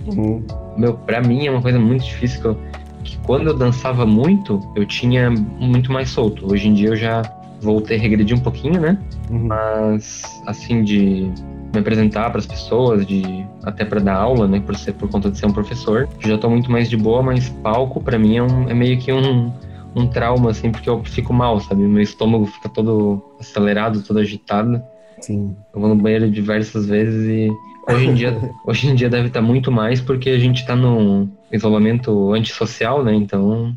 [0.07, 0.43] Uhum.
[0.79, 2.59] Meu, para mim é uma coisa muito difícil que, eu,
[3.05, 6.51] que, quando eu dançava muito, eu tinha muito mais solto.
[6.51, 7.23] Hoje em dia eu já
[7.61, 8.97] voltei a regredir um pouquinho, né?
[9.29, 9.49] Uhum.
[9.49, 11.31] Mas assim de
[11.73, 13.23] me apresentar para as pessoas, de
[13.65, 16.49] até para dar aula, né, por ser por conta de ser um professor, já tô
[16.51, 19.53] muito mais de boa, mas palco para mim é, um, é meio que um
[19.95, 21.83] um trauma, assim, porque eu fico mal, sabe?
[21.83, 24.83] Meu estômago fica todo acelerado, todo agitado.
[25.21, 25.57] Sim.
[25.75, 27.51] Eu vou no banheiro diversas vezes e
[27.93, 31.31] hoje em dia, hoje em dia deve estar muito mais porque a gente está num
[31.53, 33.15] isolamento antissocial, né?
[33.15, 33.77] Então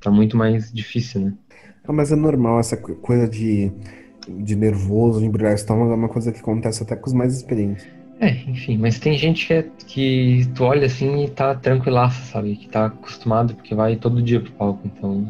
[0.00, 1.32] tá muito mais difícil, né?
[1.86, 3.72] Ah, mas é normal essa coisa de,
[4.28, 7.86] de nervoso, de embrulhar estômago, é uma coisa que acontece até com os mais experientes.
[8.20, 12.56] É, enfim, mas tem gente que, é, que tu olha assim e tá tranquilaça, sabe?
[12.56, 15.26] Que tá acostumado porque vai todo dia pro palco, então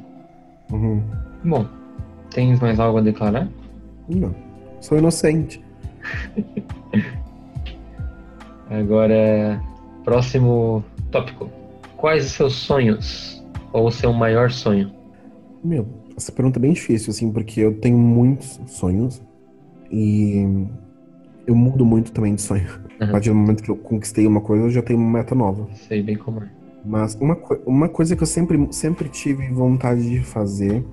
[0.71, 1.03] Uhum.
[1.45, 1.67] Bom,
[2.31, 3.49] tens mais algo a declarar?
[4.09, 4.35] Não.
[4.81, 5.63] Sou inocente.
[8.71, 9.63] Agora,
[10.05, 11.51] próximo tópico.
[11.97, 13.45] Quais os seus sonhos?
[13.73, 14.93] Ou o seu maior sonho?
[15.63, 19.23] Meu, essa pergunta é bem difícil, assim, porque eu tenho muitos sonhos
[19.91, 20.67] e
[21.47, 22.69] eu mudo muito também de sonho.
[23.01, 23.09] Uhum.
[23.09, 25.67] A partir do momento que eu conquistei uma coisa, eu já tenho uma meta nova.
[25.89, 26.49] Sei bem como é.
[26.85, 30.85] Mas uma, uma coisa que eu sempre, sempre tive vontade de fazer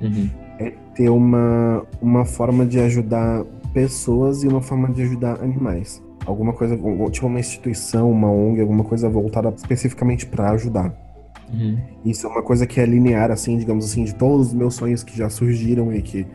[0.00, 0.30] uhum.
[0.58, 6.02] é ter uma, uma forma de ajudar pessoas e uma forma de ajudar animais.
[6.26, 6.78] Alguma coisa,
[7.10, 10.94] tipo uma instituição, uma ONG, alguma coisa voltada especificamente para ajudar.
[11.52, 11.78] Uhum.
[12.04, 15.02] Isso é uma coisa que é linear, assim, digamos assim, de todos os meus sonhos
[15.02, 16.26] que já surgiram e que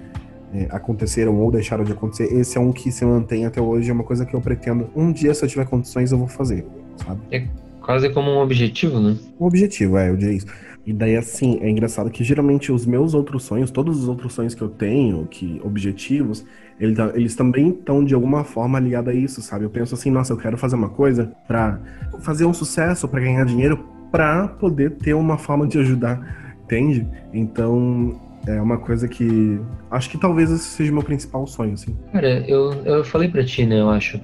[0.54, 2.34] é, aconteceram ou deixaram de acontecer.
[2.34, 4.90] Esse é um que se mantém até hoje, é uma coisa que eu pretendo.
[4.96, 6.66] Um dia, se eu tiver condições, eu vou fazer,
[6.98, 7.20] sabe?
[7.32, 7.48] É
[7.86, 9.16] Quase como um objetivo, né?
[9.40, 10.48] Um objetivo, é, eu diria isso.
[10.88, 14.56] E daí, assim, é engraçado que geralmente os meus outros sonhos, todos os outros sonhos
[14.56, 16.44] que eu tenho, que objetivos,
[16.80, 19.66] eles, eles também estão de alguma forma ligados a isso, sabe?
[19.66, 21.80] Eu penso assim, nossa, eu quero fazer uma coisa para
[22.22, 27.08] fazer um sucesso, para ganhar dinheiro, para poder ter uma forma de ajudar, entende?
[27.34, 29.60] Então, é uma coisa que
[29.92, 31.96] acho que talvez esse seja o meu principal sonho, assim.
[32.12, 34.20] Cara, eu, eu falei para ti, né, eu acho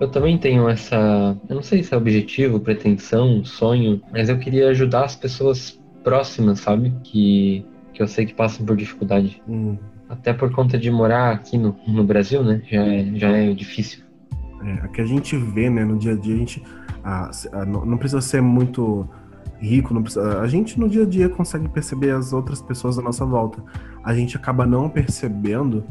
[0.00, 1.36] eu também tenho essa.
[1.48, 6.60] Eu não sei se é objetivo, pretensão, sonho, mas eu queria ajudar as pessoas próximas,
[6.60, 6.92] sabe?
[7.02, 9.42] Que, que eu sei que passam por dificuldade.
[9.48, 9.76] Hum.
[10.08, 12.62] Até por conta de morar aqui no, no Brasil, né?
[12.70, 14.04] Já é, já é difícil.
[14.62, 16.62] É, a que a gente vê, né, no dia a dia, a gente.
[17.02, 19.08] A, a, não precisa ser muito
[19.58, 23.02] rico, não precisa, a gente no dia a dia consegue perceber as outras pessoas à
[23.02, 23.62] nossa volta.
[24.04, 25.84] A gente acaba não percebendo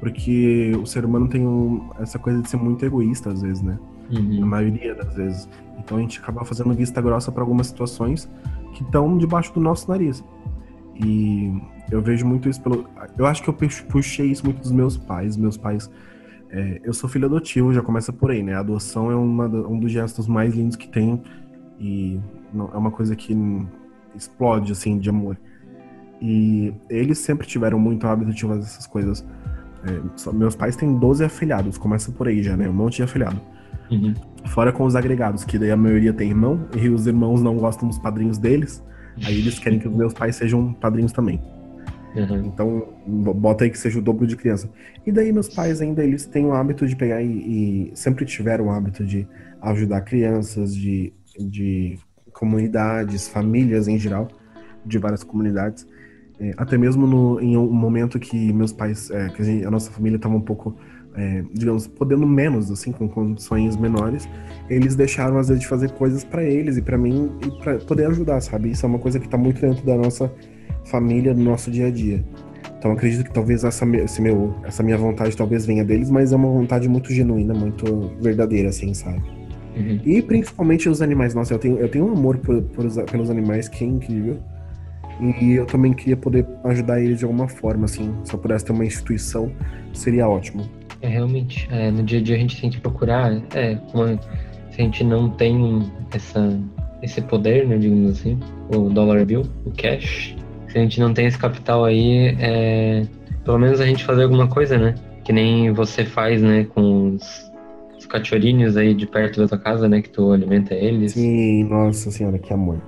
[0.00, 3.78] porque o ser humano tem um, essa coisa de ser muito egoísta às vezes, né?
[4.10, 4.42] Uhum.
[4.42, 5.48] A maioria das vezes.
[5.78, 8.28] Então a gente acaba fazendo vista grossa para algumas situações
[8.74, 10.24] que estão debaixo do nosso nariz.
[10.96, 11.52] E
[11.90, 12.86] eu vejo muito isso pelo.
[13.16, 13.56] Eu acho que eu
[13.88, 15.36] puxei isso muito dos meus pais.
[15.36, 15.90] Meus pais.
[16.50, 18.54] É, eu sou filho adotivo, já começa por aí, né?
[18.54, 21.22] A adoção é uma, um dos gestos mais lindos que tem.
[21.78, 22.20] E
[22.54, 23.36] é uma coisa que
[24.14, 25.38] explode, assim, de amor.
[26.20, 29.24] E eles sempre tiveram muito hábito de fazer essas coisas
[29.84, 32.68] é, meus pais têm 12 afilhados, começa por aí já, né?
[32.68, 33.40] Um monte de afilhado.
[33.90, 34.14] Uhum.
[34.46, 37.88] Fora com os agregados, que daí a maioria tem irmão, e os irmãos não gostam
[37.88, 38.82] dos padrinhos deles,
[39.24, 41.40] aí eles querem que os meus pais sejam padrinhos também.
[42.14, 42.46] Uhum.
[42.46, 44.70] Então, bota aí que seja o dobro de criança.
[45.04, 48.66] E daí meus pais ainda, eles têm o hábito de pegar e, e sempre tiveram
[48.66, 49.26] o hábito de
[49.62, 51.98] ajudar crianças, de, de
[52.42, 54.26] comunidades, famílias em geral,
[54.84, 55.86] de várias comunidades.
[56.40, 59.70] É, até mesmo no, em um momento que meus pais, é, que a, gente, a,
[59.70, 60.74] nossa família estava um pouco,
[61.14, 64.28] é, digamos, podendo menos, assim, com condições menores,
[64.68, 68.06] eles deixaram às vezes de fazer coisas para eles e para mim e para poder
[68.08, 68.72] ajudar, sabe?
[68.72, 70.32] Isso é uma coisa que está muito dentro da nossa
[70.86, 72.24] família, do nosso dia a dia.
[72.76, 76.36] Então acredito que talvez essa, esse meu, essa minha vontade talvez venha deles, mas é
[76.36, 79.22] uma vontade muito genuína, muito verdadeira, assim, sabe?
[79.76, 80.00] Uhum.
[80.04, 81.34] E principalmente os animais.
[81.34, 84.38] Nossa, eu tenho, eu tenho um amor por, por, pelos animais que é incrível.
[85.40, 88.12] E eu também queria poder ajudar eles de alguma forma, assim.
[88.24, 89.52] Se eu pudesse ter uma instituição,
[89.92, 90.68] seria ótimo.
[91.00, 91.68] É, realmente.
[91.70, 93.40] É, no dia a dia a gente tem que procurar.
[93.54, 94.06] É, como
[94.70, 95.82] se a gente não tem
[96.12, 96.58] essa,
[97.02, 98.38] esse poder, né, digamos assim,
[98.74, 100.34] o dollar bill, o cash,
[100.68, 103.02] se a gente não tem esse capital aí, é,
[103.44, 104.94] pelo menos a gente fazer alguma coisa, né?
[105.24, 107.51] Que nem você faz, né, com os
[108.12, 111.12] cachorrinhos aí de perto da tua casa, né, que tu alimenta eles.
[111.12, 112.80] Sim, nossa senhora, que amor.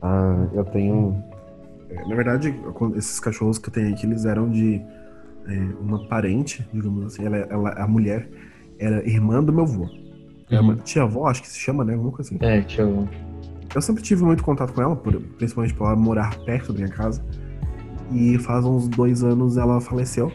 [0.00, 1.22] Ah, eu tenho.
[1.90, 2.54] É, na verdade,
[2.96, 4.80] esses cachorros que eu tenho aqui, eles eram de
[5.46, 7.26] é, uma parente, digamos assim.
[7.26, 8.28] Ela, ela, a mulher
[8.78, 9.88] era irmã do meu avô.
[10.50, 11.92] É uma tia-avó, acho que se chama, né?
[11.92, 12.44] Alguma coisa assim.
[12.44, 13.06] É, tia-avó.
[13.72, 17.24] Eu sempre tive muito contato com ela, principalmente por ela morar perto da minha casa.
[18.10, 20.32] E faz uns dois anos ela faleceu.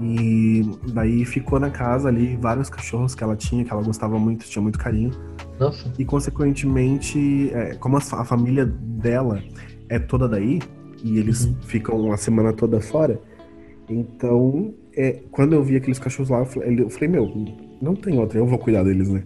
[0.00, 4.44] E daí ficou na casa ali vários cachorros que ela tinha, que ela gostava muito,
[4.46, 5.10] tinha muito carinho.
[5.58, 5.92] Nossa.
[5.98, 9.42] E consequentemente, é, como a, a, família dela
[9.88, 10.60] é toda daí,
[11.02, 11.54] e eles uhum.
[11.62, 13.20] ficam a semana toda fora,
[13.88, 17.32] então é, quando eu vi aqueles cachorros lá, eu falei, eu falei, meu,
[17.80, 19.22] não tem outra, eu vou cuidar deles, né?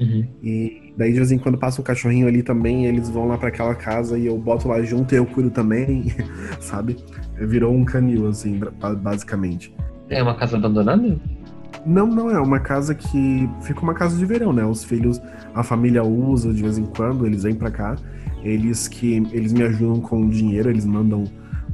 [0.00, 0.26] Uhum.
[0.42, 3.48] E daí de vez em quando passa um cachorrinho ali também, eles vão lá para
[3.48, 6.06] aquela casa e eu boto lá junto e eu cuido também,
[6.58, 6.96] sabe?
[7.38, 8.58] Virou um canil, assim,
[9.02, 9.74] basicamente.
[10.10, 11.16] É uma casa abandonada?
[11.86, 14.64] Não, não, é uma casa que fica uma casa de verão, né?
[14.64, 15.20] Os filhos,
[15.54, 17.96] a família usa de vez em quando, eles vêm para cá.
[18.42, 21.24] Eles que eles me ajudam com o dinheiro, eles mandam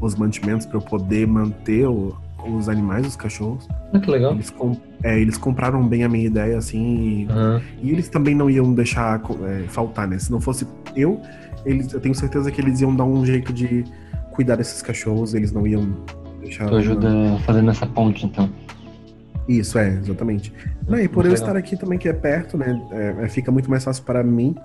[0.00, 2.14] os mantimentos para eu poder manter o,
[2.46, 3.66] os animais, os cachorros.
[3.92, 4.32] Ah, que legal.
[4.32, 4.54] Eles,
[5.02, 7.60] é, eles compraram bem a minha ideia, assim, e, uhum.
[7.82, 10.18] e eles também não iam deixar é, faltar, né?
[10.18, 11.20] Se não fosse eu,
[11.64, 13.84] eles, eu tenho certeza que eles iam dar um jeito de
[14.32, 15.94] cuidar desses cachorros, eles não iam
[16.50, 17.08] Tu ajuda
[17.44, 18.50] fazendo essa ponte, então.
[19.48, 20.52] Isso, é, exatamente.
[20.88, 22.80] Não, e por eu estar aqui também, que é perto, né?
[22.90, 24.56] É, é, fica muito mais fácil para mim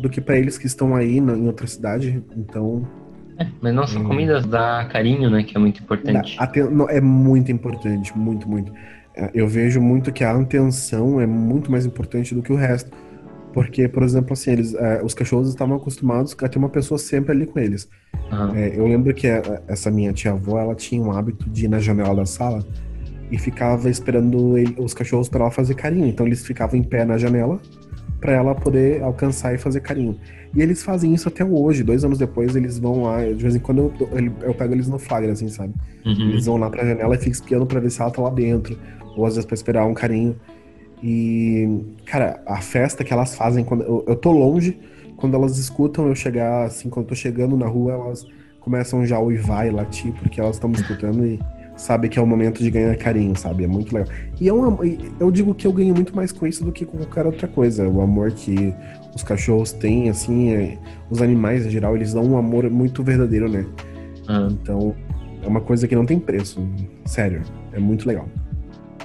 [0.00, 2.22] do que para eles que estão aí na, em outra cidade.
[2.36, 2.86] Então,
[3.38, 4.04] é, mas nossa hum.
[4.04, 5.42] comida dá carinho, né?
[5.42, 6.36] Que é muito importante.
[6.36, 6.50] Dá,
[6.90, 8.72] é muito importante, muito, muito.
[9.14, 12.90] É, eu vejo muito que a atenção é muito mais importante do que o resto.
[13.52, 17.32] Porque, por exemplo, assim, eles, é, os cachorros estavam acostumados a ter uma pessoa sempre
[17.32, 17.88] ali com eles.
[18.30, 18.54] Uhum.
[18.54, 21.78] É, eu lembro que a, essa minha tia-avó, ela tinha um hábito de ir na
[21.78, 22.64] janela da sala
[23.30, 26.06] e ficava esperando ele, os cachorros para ela fazer carinho.
[26.06, 27.60] Então eles ficavam em pé na janela
[28.20, 30.16] para ela poder alcançar e fazer carinho.
[30.54, 31.82] E eles fazem isso até hoje.
[31.82, 33.24] Dois anos depois, eles vão lá.
[33.24, 35.74] De vez em quando eu, eu, eu pego eles no flagra, assim, sabe?
[36.04, 36.28] Uhum.
[36.30, 38.78] Eles vão lá pra janela e ficam espiando pra ver se ela tá lá dentro.
[39.16, 40.36] Ou às vezes pra esperar um carinho.
[41.02, 43.82] E, cara, a festa que elas fazem quando.
[43.82, 44.78] Eu, eu tô longe,
[45.16, 48.26] quando elas escutam eu chegar, assim, quando eu tô chegando na rua, elas
[48.60, 51.40] começam já a uivar e latir, porque elas estão me escutando e
[51.76, 53.64] sabe que é o momento de ganhar carinho, sabe?
[53.64, 54.08] É muito legal.
[54.40, 54.78] E é um,
[55.18, 57.88] eu digo que eu ganho muito mais com isso do que com qualquer outra coisa.
[57.88, 58.72] O amor que
[59.14, 60.78] os cachorros têm, assim, é,
[61.10, 63.66] os animais em geral, eles dão um amor muito verdadeiro, né?
[64.28, 64.48] Ah.
[64.50, 64.94] Então,
[65.42, 66.64] é uma coisa que não tem preço.
[67.04, 68.28] Sério, é muito legal.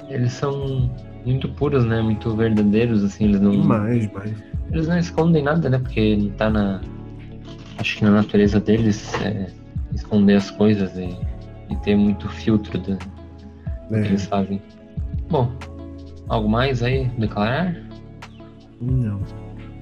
[0.08, 0.90] Eles são
[1.30, 2.00] muito puros, né?
[2.02, 3.50] Muito verdadeiros, assim, eles não.
[3.50, 4.34] Demais, demais.
[4.70, 5.78] Eles não escondem nada, né?
[5.78, 6.80] Porque não tá na.
[7.78, 9.46] Acho que na natureza deles é
[9.94, 11.16] esconder as coisas e
[11.70, 14.02] e ter muito filtro do é.
[14.02, 14.60] que eles fazem.
[15.30, 15.52] Bom,
[16.28, 17.76] algo mais aí declarar?
[18.80, 19.22] Não.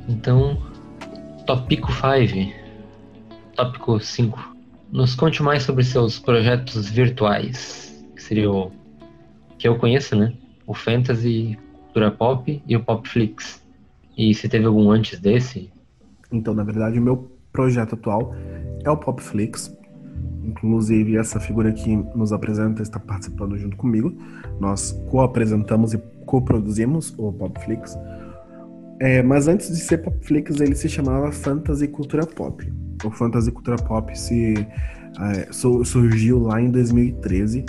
[0.09, 0.59] Então,
[1.47, 2.53] tópico 5.
[3.55, 4.57] Tópico 5.
[4.93, 8.71] Nos conte mais sobre seus projetos virtuais, que seria o
[9.59, 10.33] que eu conheço, né?
[10.66, 13.62] O Fantasy, Cultura Pop e o Popflix.
[14.16, 15.70] E se teve algum antes desse?
[16.33, 18.35] Então, na verdade, o meu projeto atual
[18.85, 19.76] é o Popflix,
[20.46, 24.14] Inclusive, essa figura que nos apresenta está participando junto comigo.
[24.61, 27.98] Nós co-apresentamos e co-produzimos o Popflix.
[29.00, 32.72] É, mas antes de ser Popflix, ele se chamava Fantasy Cultura Pop.
[33.05, 34.55] O Fantasy Cultura Pop se,
[35.20, 37.64] é, surgiu lá em 2013,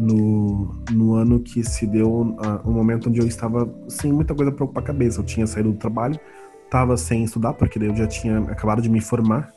[0.00, 4.50] no, no ano que se deu uh, um momento onde eu estava sem muita coisa
[4.50, 5.20] para ocupar a cabeça.
[5.20, 6.18] Eu tinha saído do trabalho,
[6.64, 9.50] estava sem estudar, porque daí eu já tinha acabado de me formar.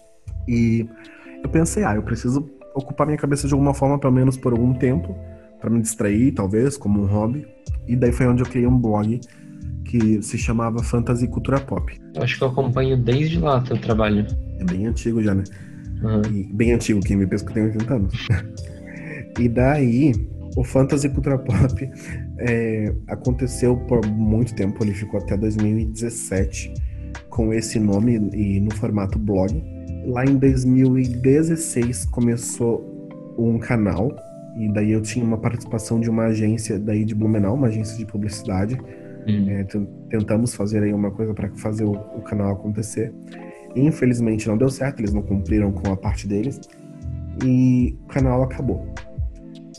[0.46, 0.86] E
[1.42, 4.74] eu pensei, ah, eu preciso ocupar minha cabeça de alguma forma, pelo menos por algum
[4.74, 5.16] tempo,
[5.62, 7.48] para me distrair, talvez, como um hobby.
[7.88, 9.22] E daí foi onde eu criei um blog
[9.86, 11.98] que se chamava Fantasy Cultura Pop.
[12.16, 14.28] Eu acho que eu acompanho desde lá teu trabalho.
[14.60, 15.44] É bem antigo já, né?
[16.02, 16.50] Uhum.
[16.54, 18.28] Bem antigo, quem me pensa que tem 80 anos.
[19.40, 20.14] e daí,
[20.56, 21.90] o Fantasy Cultura Pop
[22.40, 26.74] é, aconteceu por muito tempo, ele ficou até 2017
[27.30, 29.64] com esse nome e no formato blog.
[30.06, 32.84] Lá em 2016 começou
[33.38, 34.16] um canal
[34.58, 38.06] e daí eu tinha uma participação de uma agência daí de Blumenau, uma agência de
[38.06, 38.78] publicidade.
[39.28, 39.50] Hum.
[39.50, 39.66] É,
[40.10, 43.12] tentamos fazer aí uma coisa para fazer o, o, canal acontecer.
[43.76, 46.60] Infelizmente não deu certo, eles não cumpriram com a parte deles
[47.44, 48.86] e o canal acabou.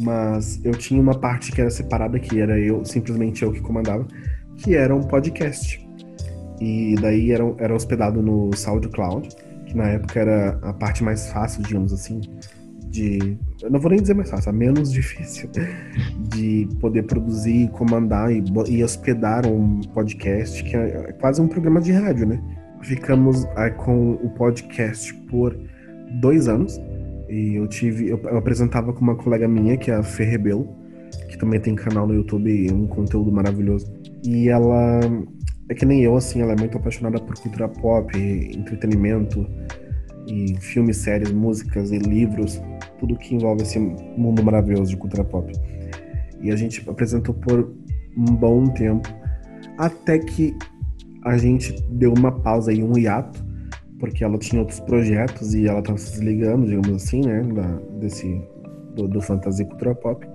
[0.01, 4.07] Mas eu tinha uma parte que era separada, que era eu, simplesmente eu que comandava,
[4.57, 5.85] que era um podcast.
[6.61, 9.29] E daí era, era hospedado no SoundCloud,
[9.67, 12.21] que na época era a parte mais fácil, digamos assim,
[12.95, 13.37] de.
[13.63, 15.51] Eu não vou nem dizer mais fácil, a menos difícil
[16.31, 21.81] de poder produzir, comandar e, e hospedar um podcast, que é, é quase um programa
[21.81, 22.41] de rádio, né?
[22.83, 25.57] Ficamos aí, com o podcast por
[26.21, 26.81] dois anos.
[27.29, 28.09] E eu tive.
[28.09, 30.69] Eu, eu, apresentava com uma colega minha, que é a Fê Rebelo,
[31.29, 33.93] que também tem canal no YouTube e um conteúdo maravilhoso.
[34.25, 35.01] E ela.
[35.69, 39.47] É que nem eu, assim, ela é muito apaixonada por cultura pop, entretenimento,
[40.27, 42.61] e filmes, séries, músicas e livros
[42.99, 45.53] tudo que envolve esse mundo maravilhoso de cultura pop.
[46.41, 47.75] E a gente apresentou por
[48.17, 49.09] um bom tempo,
[49.79, 50.57] até que
[51.25, 53.45] a gente deu uma pausa e um hiato,
[54.05, 57.67] porque ela tinha outros projetos e ela estava se desligando, digamos assim, né, da,
[57.99, 58.43] desse
[58.95, 60.29] do, do fantasia cultura pop.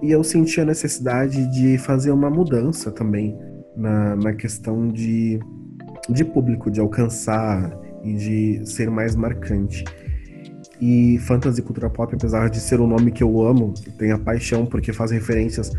[0.00, 3.38] E eu senti a necessidade de fazer uma mudança também
[3.76, 5.38] na, na questão de,
[6.08, 9.84] de público, de alcançar e de ser mais marcante.
[10.80, 14.64] E fantasy cultura pop, apesar de ser um nome que eu amo, tenho a paixão
[14.64, 15.70] porque faz referências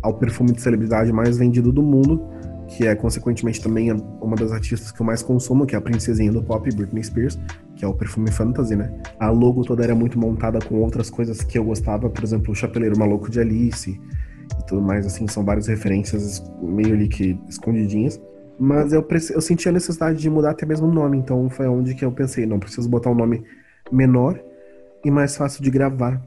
[0.00, 2.26] ao perfume de celebridade mais vendido do mundo,
[2.68, 6.32] que é consequentemente também uma das artistas que eu mais consumo, que é a princesinha
[6.32, 7.38] do pop, Britney Spears,
[7.76, 8.92] que é o perfume fantasy, né?
[9.18, 12.54] A logo toda era muito montada com outras coisas que eu gostava, por exemplo, o
[12.54, 18.20] Chapeleiro Maluco de Alice e tudo mais, assim, são várias referências meio ali que escondidinhas.
[18.58, 21.94] Mas eu, eu senti a necessidade de mudar até mesmo o nome, então foi onde
[21.94, 23.42] que eu pensei, não, preciso botar um nome
[23.90, 24.40] menor
[25.04, 26.22] e mais fácil de gravar.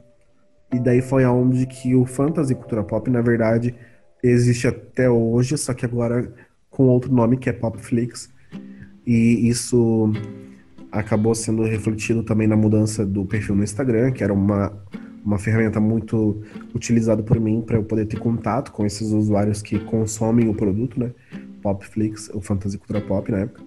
[0.72, 3.74] E daí foi aonde que o fantasy cultura pop, na verdade,
[4.22, 6.32] existe até hoje, só que agora
[6.70, 8.30] com outro nome que é Popflix.
[9.06, 10.12] E isso
[10.92, 14.72] acabou sendo refletido também na mudança do perfil no Instagram, que era uma,
[15.24, 16.42] uma ferramenta muito
[16.74, 21.00] utilizada por mim para eu poder ter contato com esses usuários que consomem o produto,
[21.00, 21.10] né?
[21.62, 23.62] Popflix, o Fantasy Cultura Pop na época.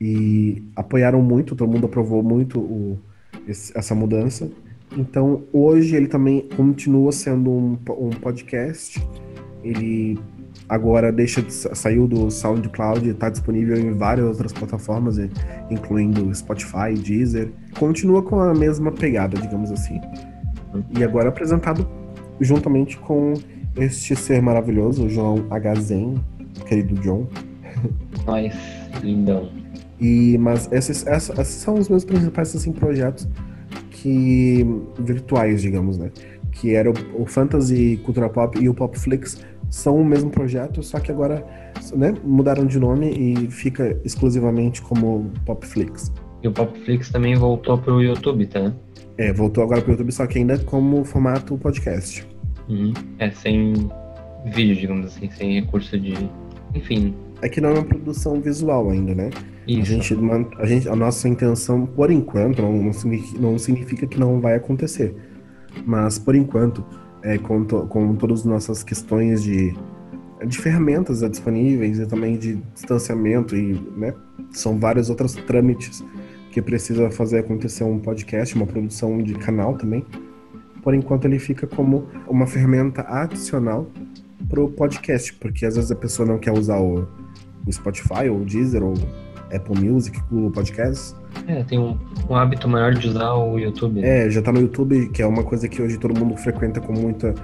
[0.00, 2.98] E apoiaram muito, todo mundo aprovou muito o,
[3.46, 4.50] esse, essa mudança.
[4.96, 9.00] Então, hoje ele também continua sendo um, um podcast.
[9.62, 10.18] Ele
[10.68, 15.18] agora deixa de, saiu do SoundCloud, está disponível em várias outras plataformas,
[15.70, 17.50] incluindo Spotify, Deezer.
[17.78, 20.00] Continua com a mesma pegada, digamos assim.
[20.96, 21.86] E agora apresentado
[22.40, 23.34] juntamente com
[23.76, 26.14] este ser maravilhoso, o João Agazen,
[26.66, 27.26] querido John.
[28.26, 28.54] Nós,
[29.02, 29.50] lindão.
[30.00, 33.28] E, mas esses, esses, esses são os meus principais assim, projetos
[33.90, 34.66] que
[34.98, 36.10] virtuais, digamos, né?
[36.60, 40.98] Que era o, o Fantasy Cultura Pop e o Popflix são o mesmo projeto, só
[40.98, 41.44] que agora
[41.94, 46.12] né, mudaram de nome e fica exclusivamente como Popflix.
[46.42, 48.72] E o Popflix também voltou para o YouTube, tá?
[49.16, 52.26] É, voltou agora para o YouTube, só que ainda como formato podcast.
[52.68, 52.92] Uhum.
[53.18, 53.74] É, sem
[54.46, 56.14] vídeo, digamos assim, sem recurso de.
[56.74, 57.14] Enfim.
[57.42, 59.30] É que não é uma produção visual ainda, né?
[59.66, 59.80] Isso.
[59.80, 60.16] A gente,
[60.58, 64.56] a gente, a nossa intenção, por enquanto, não, não, significa, não significa que não vai
[64.56, 65.14] acontecer.
[65.84, 66.84] Mas, por enquanto,
[67.22, 69.74] é, com, to, com todas as nossas questões de,
[70.46, 74.14] de ferramentas disponíveis e também de distanciamento e, né,
[74.50, 76.04] são vários outros trâmites
[76.50, 80.04] que precisa fazer acontecer um podcast, uma produção de canal também.
[80.82, 83.86] Por enquanto ele fica como uma ferramenta adicional
[84.48, 87.06] pro podcast, porque às vezes a pessoa não quer usar o,
[87.66, 88.94] o Spotify ou o Deezer ou
[89.54, 91.16] Apple Music, Google Podcasts.
[91.46, 94.00] É, tem um, um, hábito maior de usar o YouTube.
[94.00, 94.26] Né?
[94.26, 96.92] É, já tá no YouTube, que é uma coisa que hoje todo mundo frequenta com
[96.92, 97.34] muita.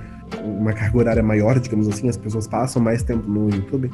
[0.42, 3.90] uma carga horária maior, digamos assim, as pessoas passam mais tempo no YouTube.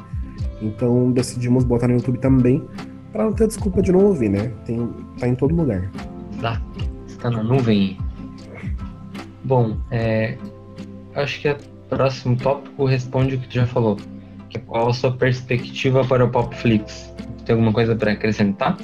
[0.61, 2.63] Então decidimos botar no YouTube também,
[3.11, 4.51] para não ter desculpa de não ouvir, né?
[4.65, 5.89] Tem, tá em todo lugar.
[6.37, 6.63] Exato,
[7.07, 7.97] está na nuvem.
[9.43, 10.37] Bom, é,
[11.15, 11.57] acho que o
[11.89, 13.97] próximo tópico responde o que tu já falou.
[14.49, 17.13] Que é qual a sua perspectiva para o Popflix?
[17.45, 18.77] Tem alguma coisa para acrescentar?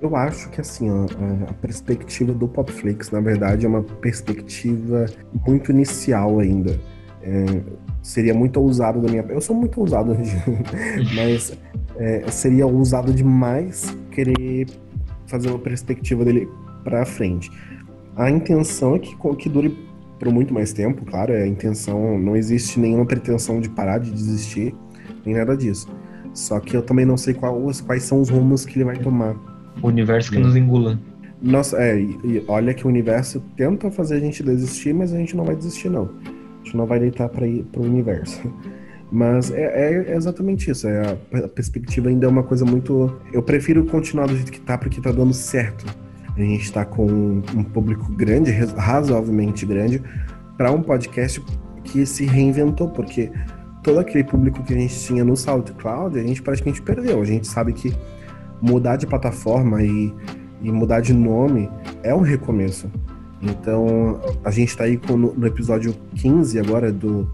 [0.00, 1.06] Eu acho que assim, ó,
[1.48, 5.06] a perspectiva do Popflix, na verdade, é uma perspectiva
[5.46, 6.78] muito inicial ainda.
[7.22, 7.62] É,
[8.02, 9.22] seria muito ousado da minha.
[9.28, 10.16] Eu sou muito ousado,
[11.14, 11.56] mas
[11.96, 14.66] é, seria ousado demais querer
[15.26, 16.48] fazer uma perspectiva dele
[16.82, 17.48] para frente.
[18.16, 19.70] A intenção é que, que dure
[20.18, 21.32] por muito mais tempo, claro.
[21.32, 24.74] É a intenção não existe nenhuma pretensão de parar de desistir,
[25.24, 25.88] nem nada disso.
[26.34, 29.34] Só que eu também não sei quais, quais são os rumos que ele vai tomar.
[29.82, 30.98] O universo que nos engula.
[31.40, 35.36] Nossa, é, e olha que o universo tenta fazer a gente desistir, mas a gente
[35.36, 36.10] não vai desistir, não.
[36.24, 38.40] A gente não vai deitar para ir pro universo.
[39.12, 40.88] Mas é, é, exatamente isso.
[40.88, 43.14] É a, a, perspectiva ainda é uma coisa muito.
[43.30, 45.84] Eu prefiro continuar do jeito que tá, porque tá dando certo.
[46.34, 47.04] A gente tá com
[47.54, 50.02] um público grande, razoavelmente grande,
[50.56, 51.42] para um podcast
[51.84, 53.30] que se reinventou, porque
[53.82, 57.20] todo aquele público que a gente tinha no SoundCloud, a gente praticamente perdeu.
[57.20, 57.92] A gente sabe que
[58.60, 60.14] mudar de plataforma e,
[60.62, 61.68] e mudar de nome
[62.02, 62.90] é um recomeço.
[63.42, 67.28] Então, a gente está aí com, no, no, episódio 15 agora do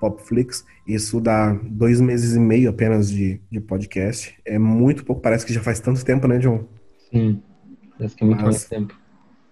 [0.00, 0.64] Popflix.
[0.86, 4.36] Isso dá dois meses e meio apenas de, de podcast.
[4.44, 6.64] É muito pouco, parece que já faz tanto tempo, né, John?
[7.10, 7.42] Sim,
[7.98, 8.94] parece que é muito Mas, mais tempo.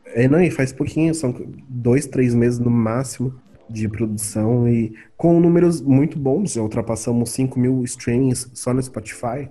[0.06, 1.34] É, não, e faz pouquinho, são
[1.68, 3.34] dois, três meses no máximo
[3.68, 6.52] de produção e com números muito bons.
[6.52, 9.48] Já ultrapassamos 5 mil streamings só no Spotify.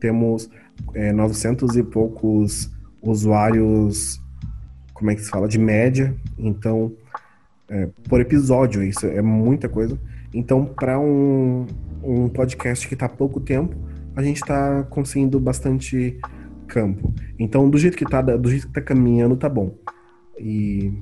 [0.00, 0.50] Temos
[0.94, 4.20] é, 900 e poucos usuários,
[4.92, 6.14] como é que se fala, de média.
[6.38, 6.92] Então,
[7.68, 9.98] é, por episódio, isso é muita coisa.
[10.32, 11.66] Então, para um,
[12.02, 13.74] um podcast que está há pouco tempo,
[14.16, 16.18] a gente está conseguindo bastante
[16.66, 17.12] campo.
[17.38, 19.74] Então, do jeito que está do jeito que tá caminhando, tá bom.
[20.38, 20.92] E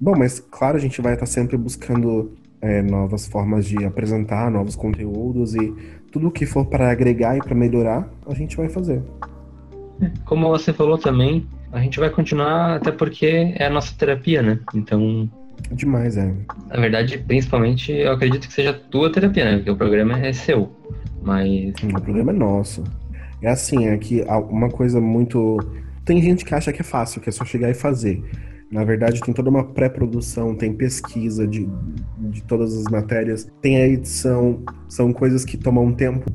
[0.00, 4.76] Bom, mas claro, a gente vai estar sempre buscando é, novas formas de apresentar, novos
[4.76, 5.74] conteúdos e
[6.12, 9.02] tudo que for para agregar e para melhorar, a gente vai fazer.
[10.24, 14.58] Como você falou também, a gente vai continuar até porque é a nossa terapia, né?
[14.74, 15.28] Então.
[15.72, 16.32] Demais, é.
[16.68, 19.56] Na verdade, principalmente, eu acredito que seja a tua terapia, né?
[19.56, 20.70] Porque o programa é seu.
[21.22, 21.74] Mas.
[21.82, 22.84] O programa é nosso.
[23.42, 25.58] É assim, é que uma coisa muito.
[26.04, 28.22] Tem gente que acha que é fácil, que é só chegar e fazer.
[28.70, 31.66] Na verdade, tem toda uma pré-produção, tem pesquisa de,
[32.18, 36.30] de todas as matérias, tem a edição, são coisas que tomam tempo,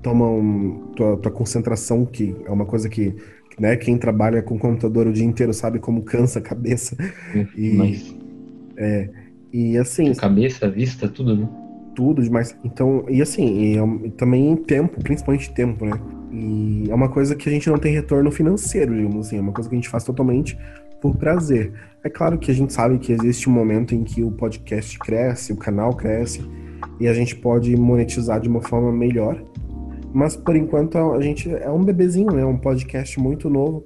[0.00, 3.16] tomam tua, tua concentração, que é uma coisa que,
[3.58, 6.96] né, quem trabalha com computador o dia inteiro sabe como cansa a cabeça.
[7.56, 8.16] E, Mas...
[8.76, 9.10] é,
[9.52, 10.14] e assim.
[10.14, 11.48] Cabeça, vista, tudo, né?
[11.96, 12.56] Tudo demais.
[12.64, 15.92] Então, e assim, e, e também tempo, principalmente tempo, né?
[16.32, 19.52] E é uma coisa que a gente não tem retorno financeiro, digamos assim, é uma
[19.52, 20.58] coisa que a gente faz totalmente
[21.04, 21.70] por prazer.
[22.02, 25.52] É claro que a gente sabe que existe um momento em que o podcast cresce,
[25.52, 26.42] o canal cresce
[26.98, 29.38] e a gente pode monetizar de uma forma melhor.
[30.14, 32.42] Mas por enquanto a gente é um bebezinho, né?
[32.42, 33.84] Um podcast muito novo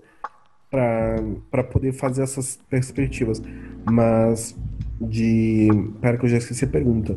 [0.71, 3.43] para poder fazer essas perspectivas.
[3.85, 4.57] Mas
[5.01, 5.69] de.
[6.01, 7.17] Pera que eu já esqueci a pergunta.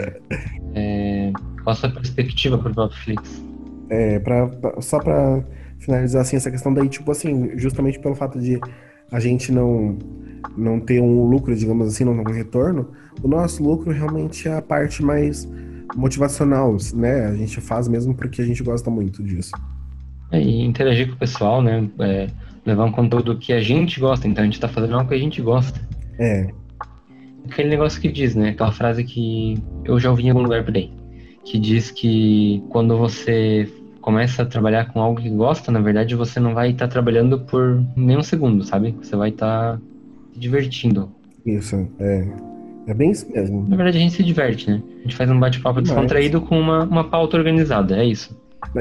[0.74, 1.30] é...
[1.62, 3.44] Qual a sua perspectiva para o Netflix?
[3.90, 5.44] É, pra, pra, só para
[5.78, 8.58] finalizar assim, essa questão daí, tipo assim, justamente pelo fato de
[9.10, 9.98] a gente não
[10.56, 12.88] não ter um lucro, digamos assim, não ter um retorno,
[13.22, 15.48] o nosso lucro realmente é a parte mais
[15.94, 17.26] motivacional, né?
[17.26, 19.52] A gente faz mesmo porque a gente gosta muito disso.
[20.30, 21.88] É, e interagir com o pessoal, né?
[21.98, 22.28] É,
[22.64, 25.18] levar um conteúdo que a gente gosta, então a gente tá fazendo algo que a
[25.18, 25.80] gente gosta.
[26.18, 26.50] É.
[27.50, 28.50] Aquele negócio que diz, né?
[28.50, 30.90] Aquela frase que eu já ouvi em algum lugar por aí,
[31.44, 33.68] que diz que quando você
[34.00, 37.40] começa a trabalhar com algo que gosta, na verdade você não vai estar tá trabalhando
[37.40, 38.94] por nenhum segundo, sabe?
[39.02, 39.80] Você vai estar tá
[40.32, 41.10] se divertindo.
[41.44, 42.26] Isso, é.
[42.86, 43.66] É bem isso mesmo.
[43.68, 44.82] Na verdade a gente se diverte, né?
[44.98, 48.36] A gente faz um bate-papo descontraído com uma, uma pauta organizada, é isso.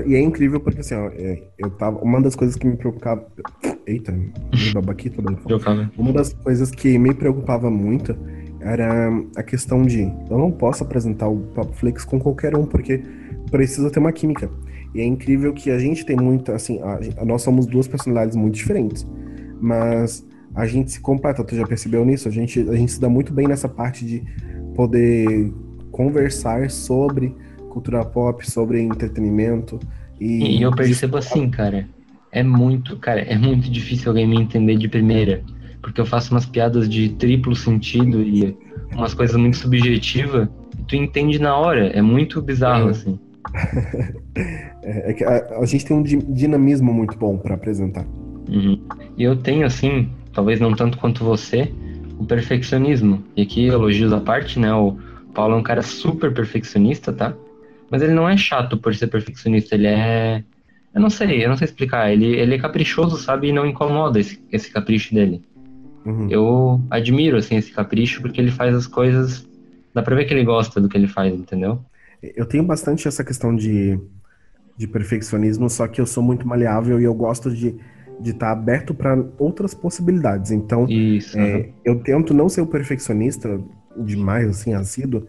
[0.05, 1.99] E é incrível porque assim, ó, é, eu tava.
[1.99, 3.26] Uma das coisas que me preocupava.
[3.88, 4.32] Eita, me
[4.74, 5.36] babaqui toda
[5.97, 8.15] Uma das coisas que me preocupava muito
[8.61, 13.01] era a questão de eu não posso apresentar o Papo Flix com qualquer um, porque
[13.49, 14.49] precisa ter uma química.
[14.94, 18.56] E é incrível que a gente tem muito, assim, a, nós somos duas personalidades muito
[18.56, 19.08] diferentes,
[19.62, 20.26] mas
[20.56, 22.28] a gente se completa, tu já percebeu nisso?
[22.28, 24.24] A gente, a gente se dá muito bem nessa parte de
[24.76, 25.54] poder
[25.92, 27.36] conversar sobre
[27.70, 29.80] cultura pop, sobre entretenimento.
[30.20, 31.88] E, e eu percebo assim, cara,
[32.32, 35.44] é muito, cara, é muito difícil alguém me entender de primeira,
[35.82, 38.58] porque eu faço umas piadas de triplo sentido e
[38.92, 40.48] umas coisas muito subjetivas,
[40.88, 42.92] tu entende na hora, é muito bizarro, é.
[42.92, 43.20] assim.
[44.84, 48.06] é, é, que a, a, gente tem um dinamismo muito bom para apresentar.
[48.48, 48.82] Uhum.
[49.18, 51.72] E eu tenho, assim, talvez não tanto quanto você,
[52.18, 53.24] o perfeccionismo.
[53.36, 54.74] E aqui, elogios à parte, né?
[54.74, 54.98] O
[55.34, 57.34] Paulo é um cara super perfeccionista, tá?
[57.90, 60.44] Mas ele não é chato por ser perfeccionista, ele é.
[60.94, 62.12] Eu não sei, eu não sei explicar.
[62.12, 63.50] Ele, ele é caprichoso, sabe?
[63.50, 65.42] E não incomoda esse, esse capricho dele.
[66.06, 66.28] Uhum.
[66.30, 69.48] Eu admiro, assim, esse capricho porque ele faz as coisas
[69.94, 71.84] Dá pra ver que ele gosta do que ele faz, entendeu?
[72.22, 73.99] Eu tenho bastante essa questão de,
[74.78, 77.80] de perfeccionismo, só que eu sou muito maleável e eu gosto de
[78.20, 80.51] de estar tá aberto para outras possibilidades.
[80.51, 81.74] Então, Isso, é, uhum.
[81.86, 83.59] eu tento não ser o perfeccionista
[83.97, 85.26] demais, assim, assíduo,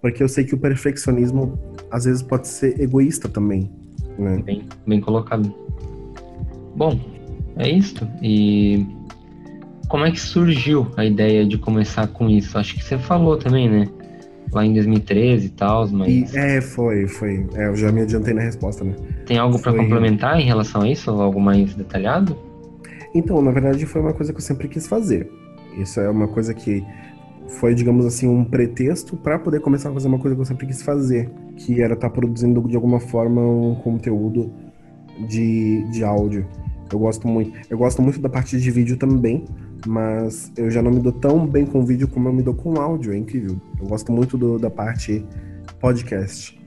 [0.00, 1.58] porque eu sei que o perfeccionismo
[1.90, 3.70] às vezes pode ser egoísta também.
[4.18, 4.42] Né?
[4.44, 5.54] Bem, bem colocado.
[6.76, 6.98] Bom,
[7.56, 8.08] é isso.
[8.20, 8.86] E
[9.88, 12.58] como é que surgiu a ideia de começar com isso?
[12.58, 13.88] Acho que você falou também, né?
[14.52, 16.08] Lá em 2013 e tal, mas.
[16.08, 17.46] E, é, foi, foi.
[17.54, 18.94] É, eu já me adiantei na resposta, né?
[19.26, 21.10] Tem algo para complementar em relação a isso?
[21.10, 22.36] Algo mais detalhado?
[23.14, 25.30] Então, na verdade, foi uma coisa que eu sempre quis fazer.
[25.78, 26.84] Isso é uma coisa que
[27.48, 30.66] foi, digamos assim, um pretexto para poder começar a fazer uma coisa que eu sempre
[30.66, 34.52] quis fazer, que era estar tá produzindo de alguma forma um conteúdo
[35.28, 36.46] de, de áudio.
[36.90, 37.52] Eu gosto muito.
[37.70, 39.44] Eu gosto muito da parte de vídeo também,
[39.86, 42.80] mas eu já não me dou tão bem com vídeo como eu me dou com
[42.80, 43.60] áudio, é incrível.
[43.80, 45.24] Eu gosto muito do, da parte
[45.80, 46.58] podcast.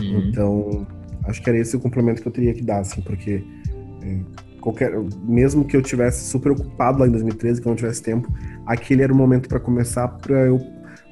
[0.00, 0.28] Uhum.
[0.28, 0.86] Então,
[1.24, 3.44] acho que era esse o complemento que eu teria que dar, assim, porque
[4.02, 4.18] é,
[4.60, 4.92] qualquer,
[5.22, 8.32] mesmo que eu tivesse super ocupado lá em 2013, que eu não tivesse tempo,
[8.66, 10.60] aquele era o momento para começar, para eu,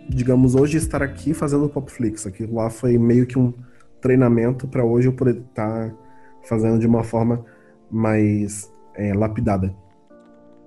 [0.08, 2.26] digamos, hoje estar aqui fazendo o Popflix.
[2.26, 3.52] Aquilo lá foi meio que um
[4.00, 5.96] treinamento para hoje eu poder estar tá
[6.42, 7.44] fazendo de uma forma
[7.90, 9.74] mais é, lapidada.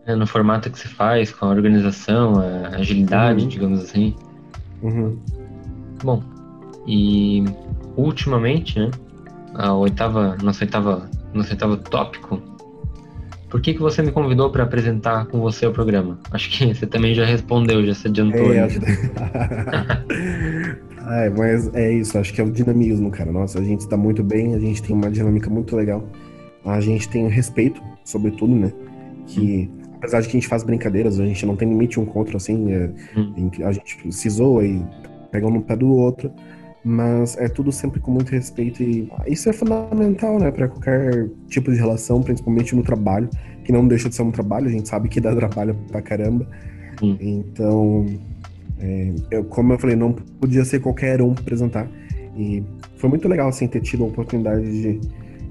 [0.08, 3.50] É, no formato que se faz, com a organização, a agilidade, uhum.
[3.50, 4.16] digamos assim.
[4.82, 5.18] Uhum.
[6.02, 6.24] Bom,
[6.88, 7.44] e
[7.98, 8.90] ultimamente, né,
[9.54, 12.42] a oitava, nossa oitava, nosso oitavo tópico,
[13.50, 16.18] por que, que você me convidou para apresentar com você o programa?
[16.32, 18.54] Acho que você também já respondeu, já se adiantou.
[18.54, 18.80] É, acho...
[21.38, 23.30] mas é isso, acho que é o dinamismo, cara.
[23.30, 26.08] Nossa, a gente está muito bem, a gente tem uma dinâmica muito legal.
[26.64, 28.72] A gente tem respeito, sobretudo, né?
[29.26, 29.77] Que hum.
[29.98, 32.72] Apesar de que a gente faz brincadeiras, a gente não tem limite um contra, assim,
[32.72, 33.50] é, hum.
[33.64, 34.84] a gente se zoa e
[35.32, 36.32] pega um no pé do outro
[36.88, 41.70] mas é tudo sempre com muito respeito e isso é fundamental, né, para qualquer tipo
[41.70, 43.30] de relação, principalmente no trabalho,
[43.66, 46.48] que não deixa de ser um trabalho, a gente sabe que dá trabalho pra caramba.
[46.98, 47.18] Sim.
[47.20, 48.06] Então,
[48.80, 51.92] é, eu, como eu falei, não podia ser qualquer um apresentar.
[52.38, 52.64] E
[52.96, 55.02] foi muito legal, assim, ter tido a oportunidade de,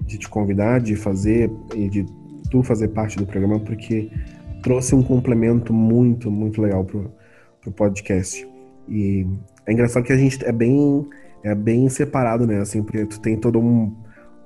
[0.07, 2.07] de te convidar, de fazer e de
[2.51, 4.11] tu fazer parte do programa, porque
[4.67, 7.09] trouxe um complemento muito, muito legal pro,
[7.61, 8.45] pro podcast.
[8.89, 9.25] E
[9.65, 11.07] é engraçado que a gente é bem
[11.45, 12.59] é bem separado, né?
[12.59, 13.95] Assim, porque tu tem toda um,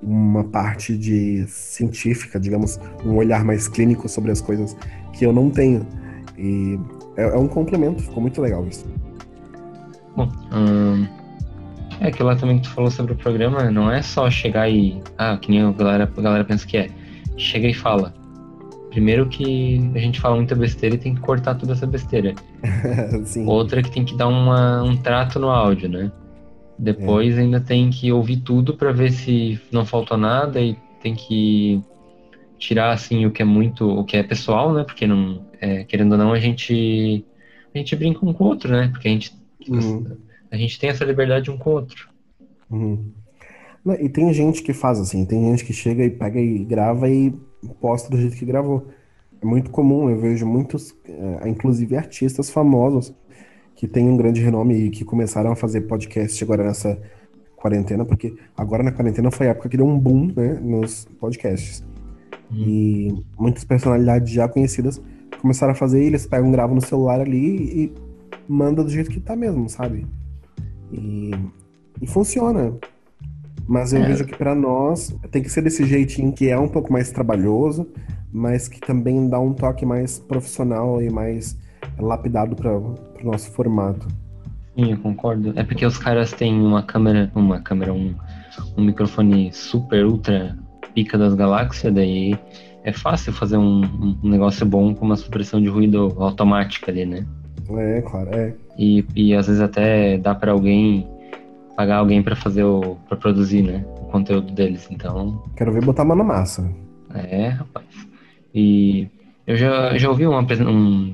[0.02, 4.76] uma parte de científica, digamos, um olhar mais clínico sobre as coisas
[5.14, 5.86] que eu não tenho.
[6.36, 6.78] E
[7.16, 8.86] é, é um complemento, ficou muito legal isso.
[10.14, 11.06] Bom, hum,
[11.98, 15.02] é aquilo lá também que tu falou sobre o programa, não é só chegar e.
[15.16, 16.90] Ah, que nem a galera, a galera pensa que é.
[17.38, 18.19] Chega e fala.
[18.90, 22.34] Primeiro que a gente fala muita besteira e tem que cortar toda essa besteira.
[23.46, 26.10] Outra que tem que dar uma, um trato no áudio, né?
[26.76, 27.42] Depois é.
[27.42, 31.82] ainda tem que ouvir tudo para ver se não faltou nada e tem que
[32.58, 34.82] tirar assim o que é muito, o que é pessoal, né?
[34.82, 37.24] Porque não, é, querendo ou não, a gente
[37.72, 38.88] a gente brinca um com o outro, né?
[38.88, 39.32] Porque a gente
[39.68, 40.16] uhum.
[40.50, 42.08] a gente tem essa liberdade um com o outro.
[42.70, 43.12] Uhum.
[44.00, 47.32] E tem gente que faz assim, tem gente que chega e pega e grava e
[47.80, 48.86] posta do jeito que gravou.
[49.42, 53.14] É muito comum, eu vejo muitos, é, inclusive artistas famosos,
[53.74, 57.00] que tem um grande renome e que começaram a fazer podcast agora nessa
[57.56, 61.82] quarentena, porque agora na quarentena foi a época que deu um boom, né, nos podcasts.
[62.52, 62.56] Hum.
[62.56, 65.00] E muitas personalidades já conhecidas
[65.40, 67.92] começaram a fazer, eles pegam, gravam no celular ali e
[68.46, 70.06] manda do jeito que tá mesmo, sabe?
[70.92, 71.30] E,
[72.00, 72.74] e funciona.
[73.70, 74.04] Mas eu é.
[74.04, 77.86] vejo que para nós tem que ser desse jeitinho que é um pouco mais trabalhoso,
[78.32, 81.56] mas que também dá um toque mais profissional e mais
[81.96, 84.08] lapidado para o nosso formato.
[84.74, 85.52] Sim, eu concordo.
[85.54, 88.12] É porque os caras têm uma câmera, uma câmera, um,
[88.76, 90.58] um microfone super ultra
[90.92, 92.36] pica das galáxias, daí
[92.82, 97.24] é fácil fazer um, um negócio bom com uma supressão de ruído automática ali, né?
[97.78, 98.52] É, claro, é.
[98.76, 101.06] E, e às vezes até dá para alguém
[101.80, 104.86] pagar alguém para fazer o para produzir, né, o conteúdo deles.
[104.90, 106.70] Então, quero ver botar a mão na massa.
[107.14, 107.86] É, rapaz.
[108.54, 109.08] E
[109.46, 111.10] eu já já ouvi uma um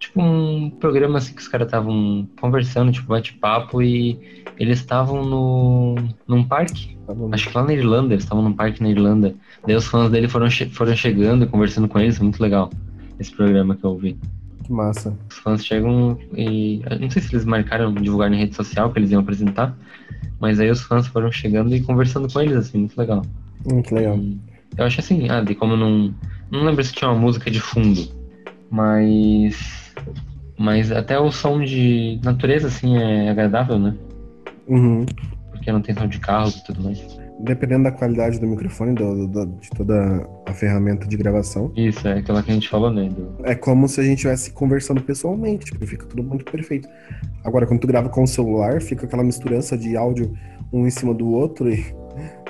[0.00, 4.18] tipo um programa assim que os caras estavam conversando, tipo bate-papo e
[4.58, 5.94] eles estavam no
[6.26, 6.98] num parque,
[7.30, 9.32] acho que lá na Irlanda, eles estavam num parque na Irlanda.
[9.64, 12.68] Daí os fãs dele foram che foram chegando, conversando com eles, muito legal
[13.20, 14.18] esse programa que eu ouvi.
[14.64, 15.16] Que massa.
[15.30, 19.10] Os fãs chegam e não sei se eles marcaram divulgar na rede social que eles
[19.10, 19.76] iam apresentar,
[20.40, 23.22] mas aí os fãs foram chegando e conversando com eles assim, muito legal.
[23.70, 24.16] Muito legal.
[24.16, 24.38] E
[24.76, 26.14] eu acho assim, ah, de como não
[26.50, 28.08] não lembro se tinha uma música de fundo,
[28.70, 29.92] mas
[30.56, 33.94] Mas até o som de natureza, assim, é agradável, né?
[34.68, 35.04] Uhum.
[35.50, 37.00] Porque não tem som de carros e tudo mais.
[37.40, 41.72] Dependendo da qualidade do microfone, do, do- de toda a ferramenta de gravação.
[41.76, 43.08] Isso, é aquela que a gente falou, né?
[43.08, 46.88] do- É como se a gente estivesse conversando pessoalmente, tipo, fica tudo muito perfeito.
[47.42, 50.32] Agora, quando tu grava com o celular, fica aquela misturança de áudio
[50.72, 51.76] um em cima do outro e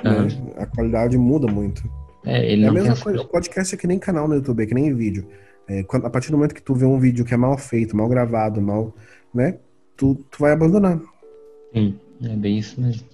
[0.03, 0.27] né,
[0.57, 1.83] a qualidade muda muito.
[2.23, 4.65] É, ele É a mesma coisa, o podcast é que nem canal no YouTube, é
[4.67, 5.27] que nem vídeo.
[5.67, 7.97] É, quando- a partir do momento que tu vê um vídeo que é mal feito,
[7.97, 8.93] mal gravado, mal,
[9.33, 9.57] né,
[9.97, 10.99] tu, tu vai abandonar.
[11.73, 13.07] Sim, é bem isso mesmo.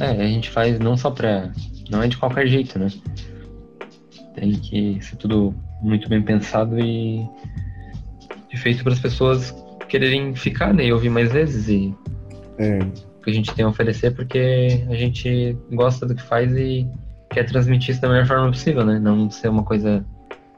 [0.00, 1.50] É, a gente faz não só pra.
[1.90, 2.88] Não é de qualquer jeito, né?
[4.34, 7.26] Tem que ser tudo muito bem pensado e,
[8.52, 9.54] e feito para as pessoas
[9.88, 10.86] quererem ficar, né?
[10.86, 11.94] E ouvir mais vezes e
[12.58, 16.52] É, o que a gente tem a oferecer porque a gente gosta do que faz
[16.56, 16.86] e
[17.30, 18.98] quer transmitir isso da melhor forma possível, né?
[18.98, 20.04] Não ser uma coisa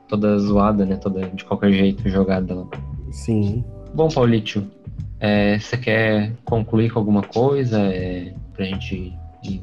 [0.09, 0.97] toda zoada, né?
[0.97, 2.67] Toda de qualquer jeito jogada lá.
[3.11, 3.65] sim.
[3.95, 4.71] Bom, Paulítio,
[5.19, 9.13] é, você quer concluir com alguma coisa é, pra gente
[9.45, 9.63] ir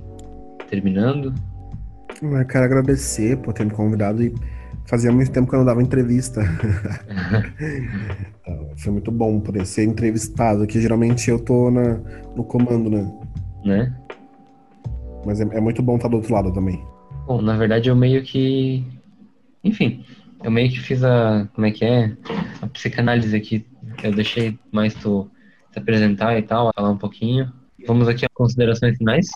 [0.70, 1.34] terminando?
[2.22, 4.34] Eu quero agradecer por ter me convidado e
[4.86, 6.42] fazia muito tempo que eu não dava entrevista.
[8.48, 11.98] Ah, Foi muito bom poder ser entrevistado, que geralmente eu tô na,
[12.36, 13.12] no comando, né?
[13.66, 13.96] né?
[15.26, 16.82] Mas é, é muito bom estar do outro lado também.
[17.26, 18.86] Bom, na verdade eu meio que.
[19.64, 20.06] Enfim,
[20.44, 21.48] eu meio que fiz a.
[21.54, 22.16] Como é que é?
[22.62, 23.66] A psicanálise aqui,
[23.98, 25.30] que eu deixei mais tu
[25.72, 27.52] se apresentar e tal, falar um pouquinho.
[27.86, 29.28] Vamos aqui a considerações finais.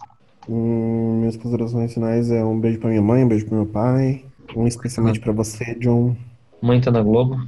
[0.50, 4.26] Hum, minhas considerações finais é um beijo pra minha mãe, um beijo pro meu pai,
[4.56, 6.16] um especialmente pra você, John.
[6.62, 7.40] Mãe tá na Globo.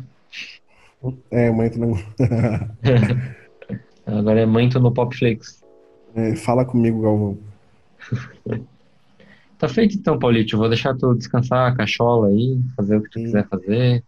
[1.31, 1.93] É, mãe, tu não...
[4.05, 5.63] Agora é mãe tô no Popflix.
[6.15, 7.37] É, fala comigo, Galvão.
[9.63, 10.55] Tá feito então, Paulito.
[10.55, 13.25] Eu vou deixar tu descansar a cachola aí, fazer o que tu Sim.
[13.25, 14.03] quiser fazer.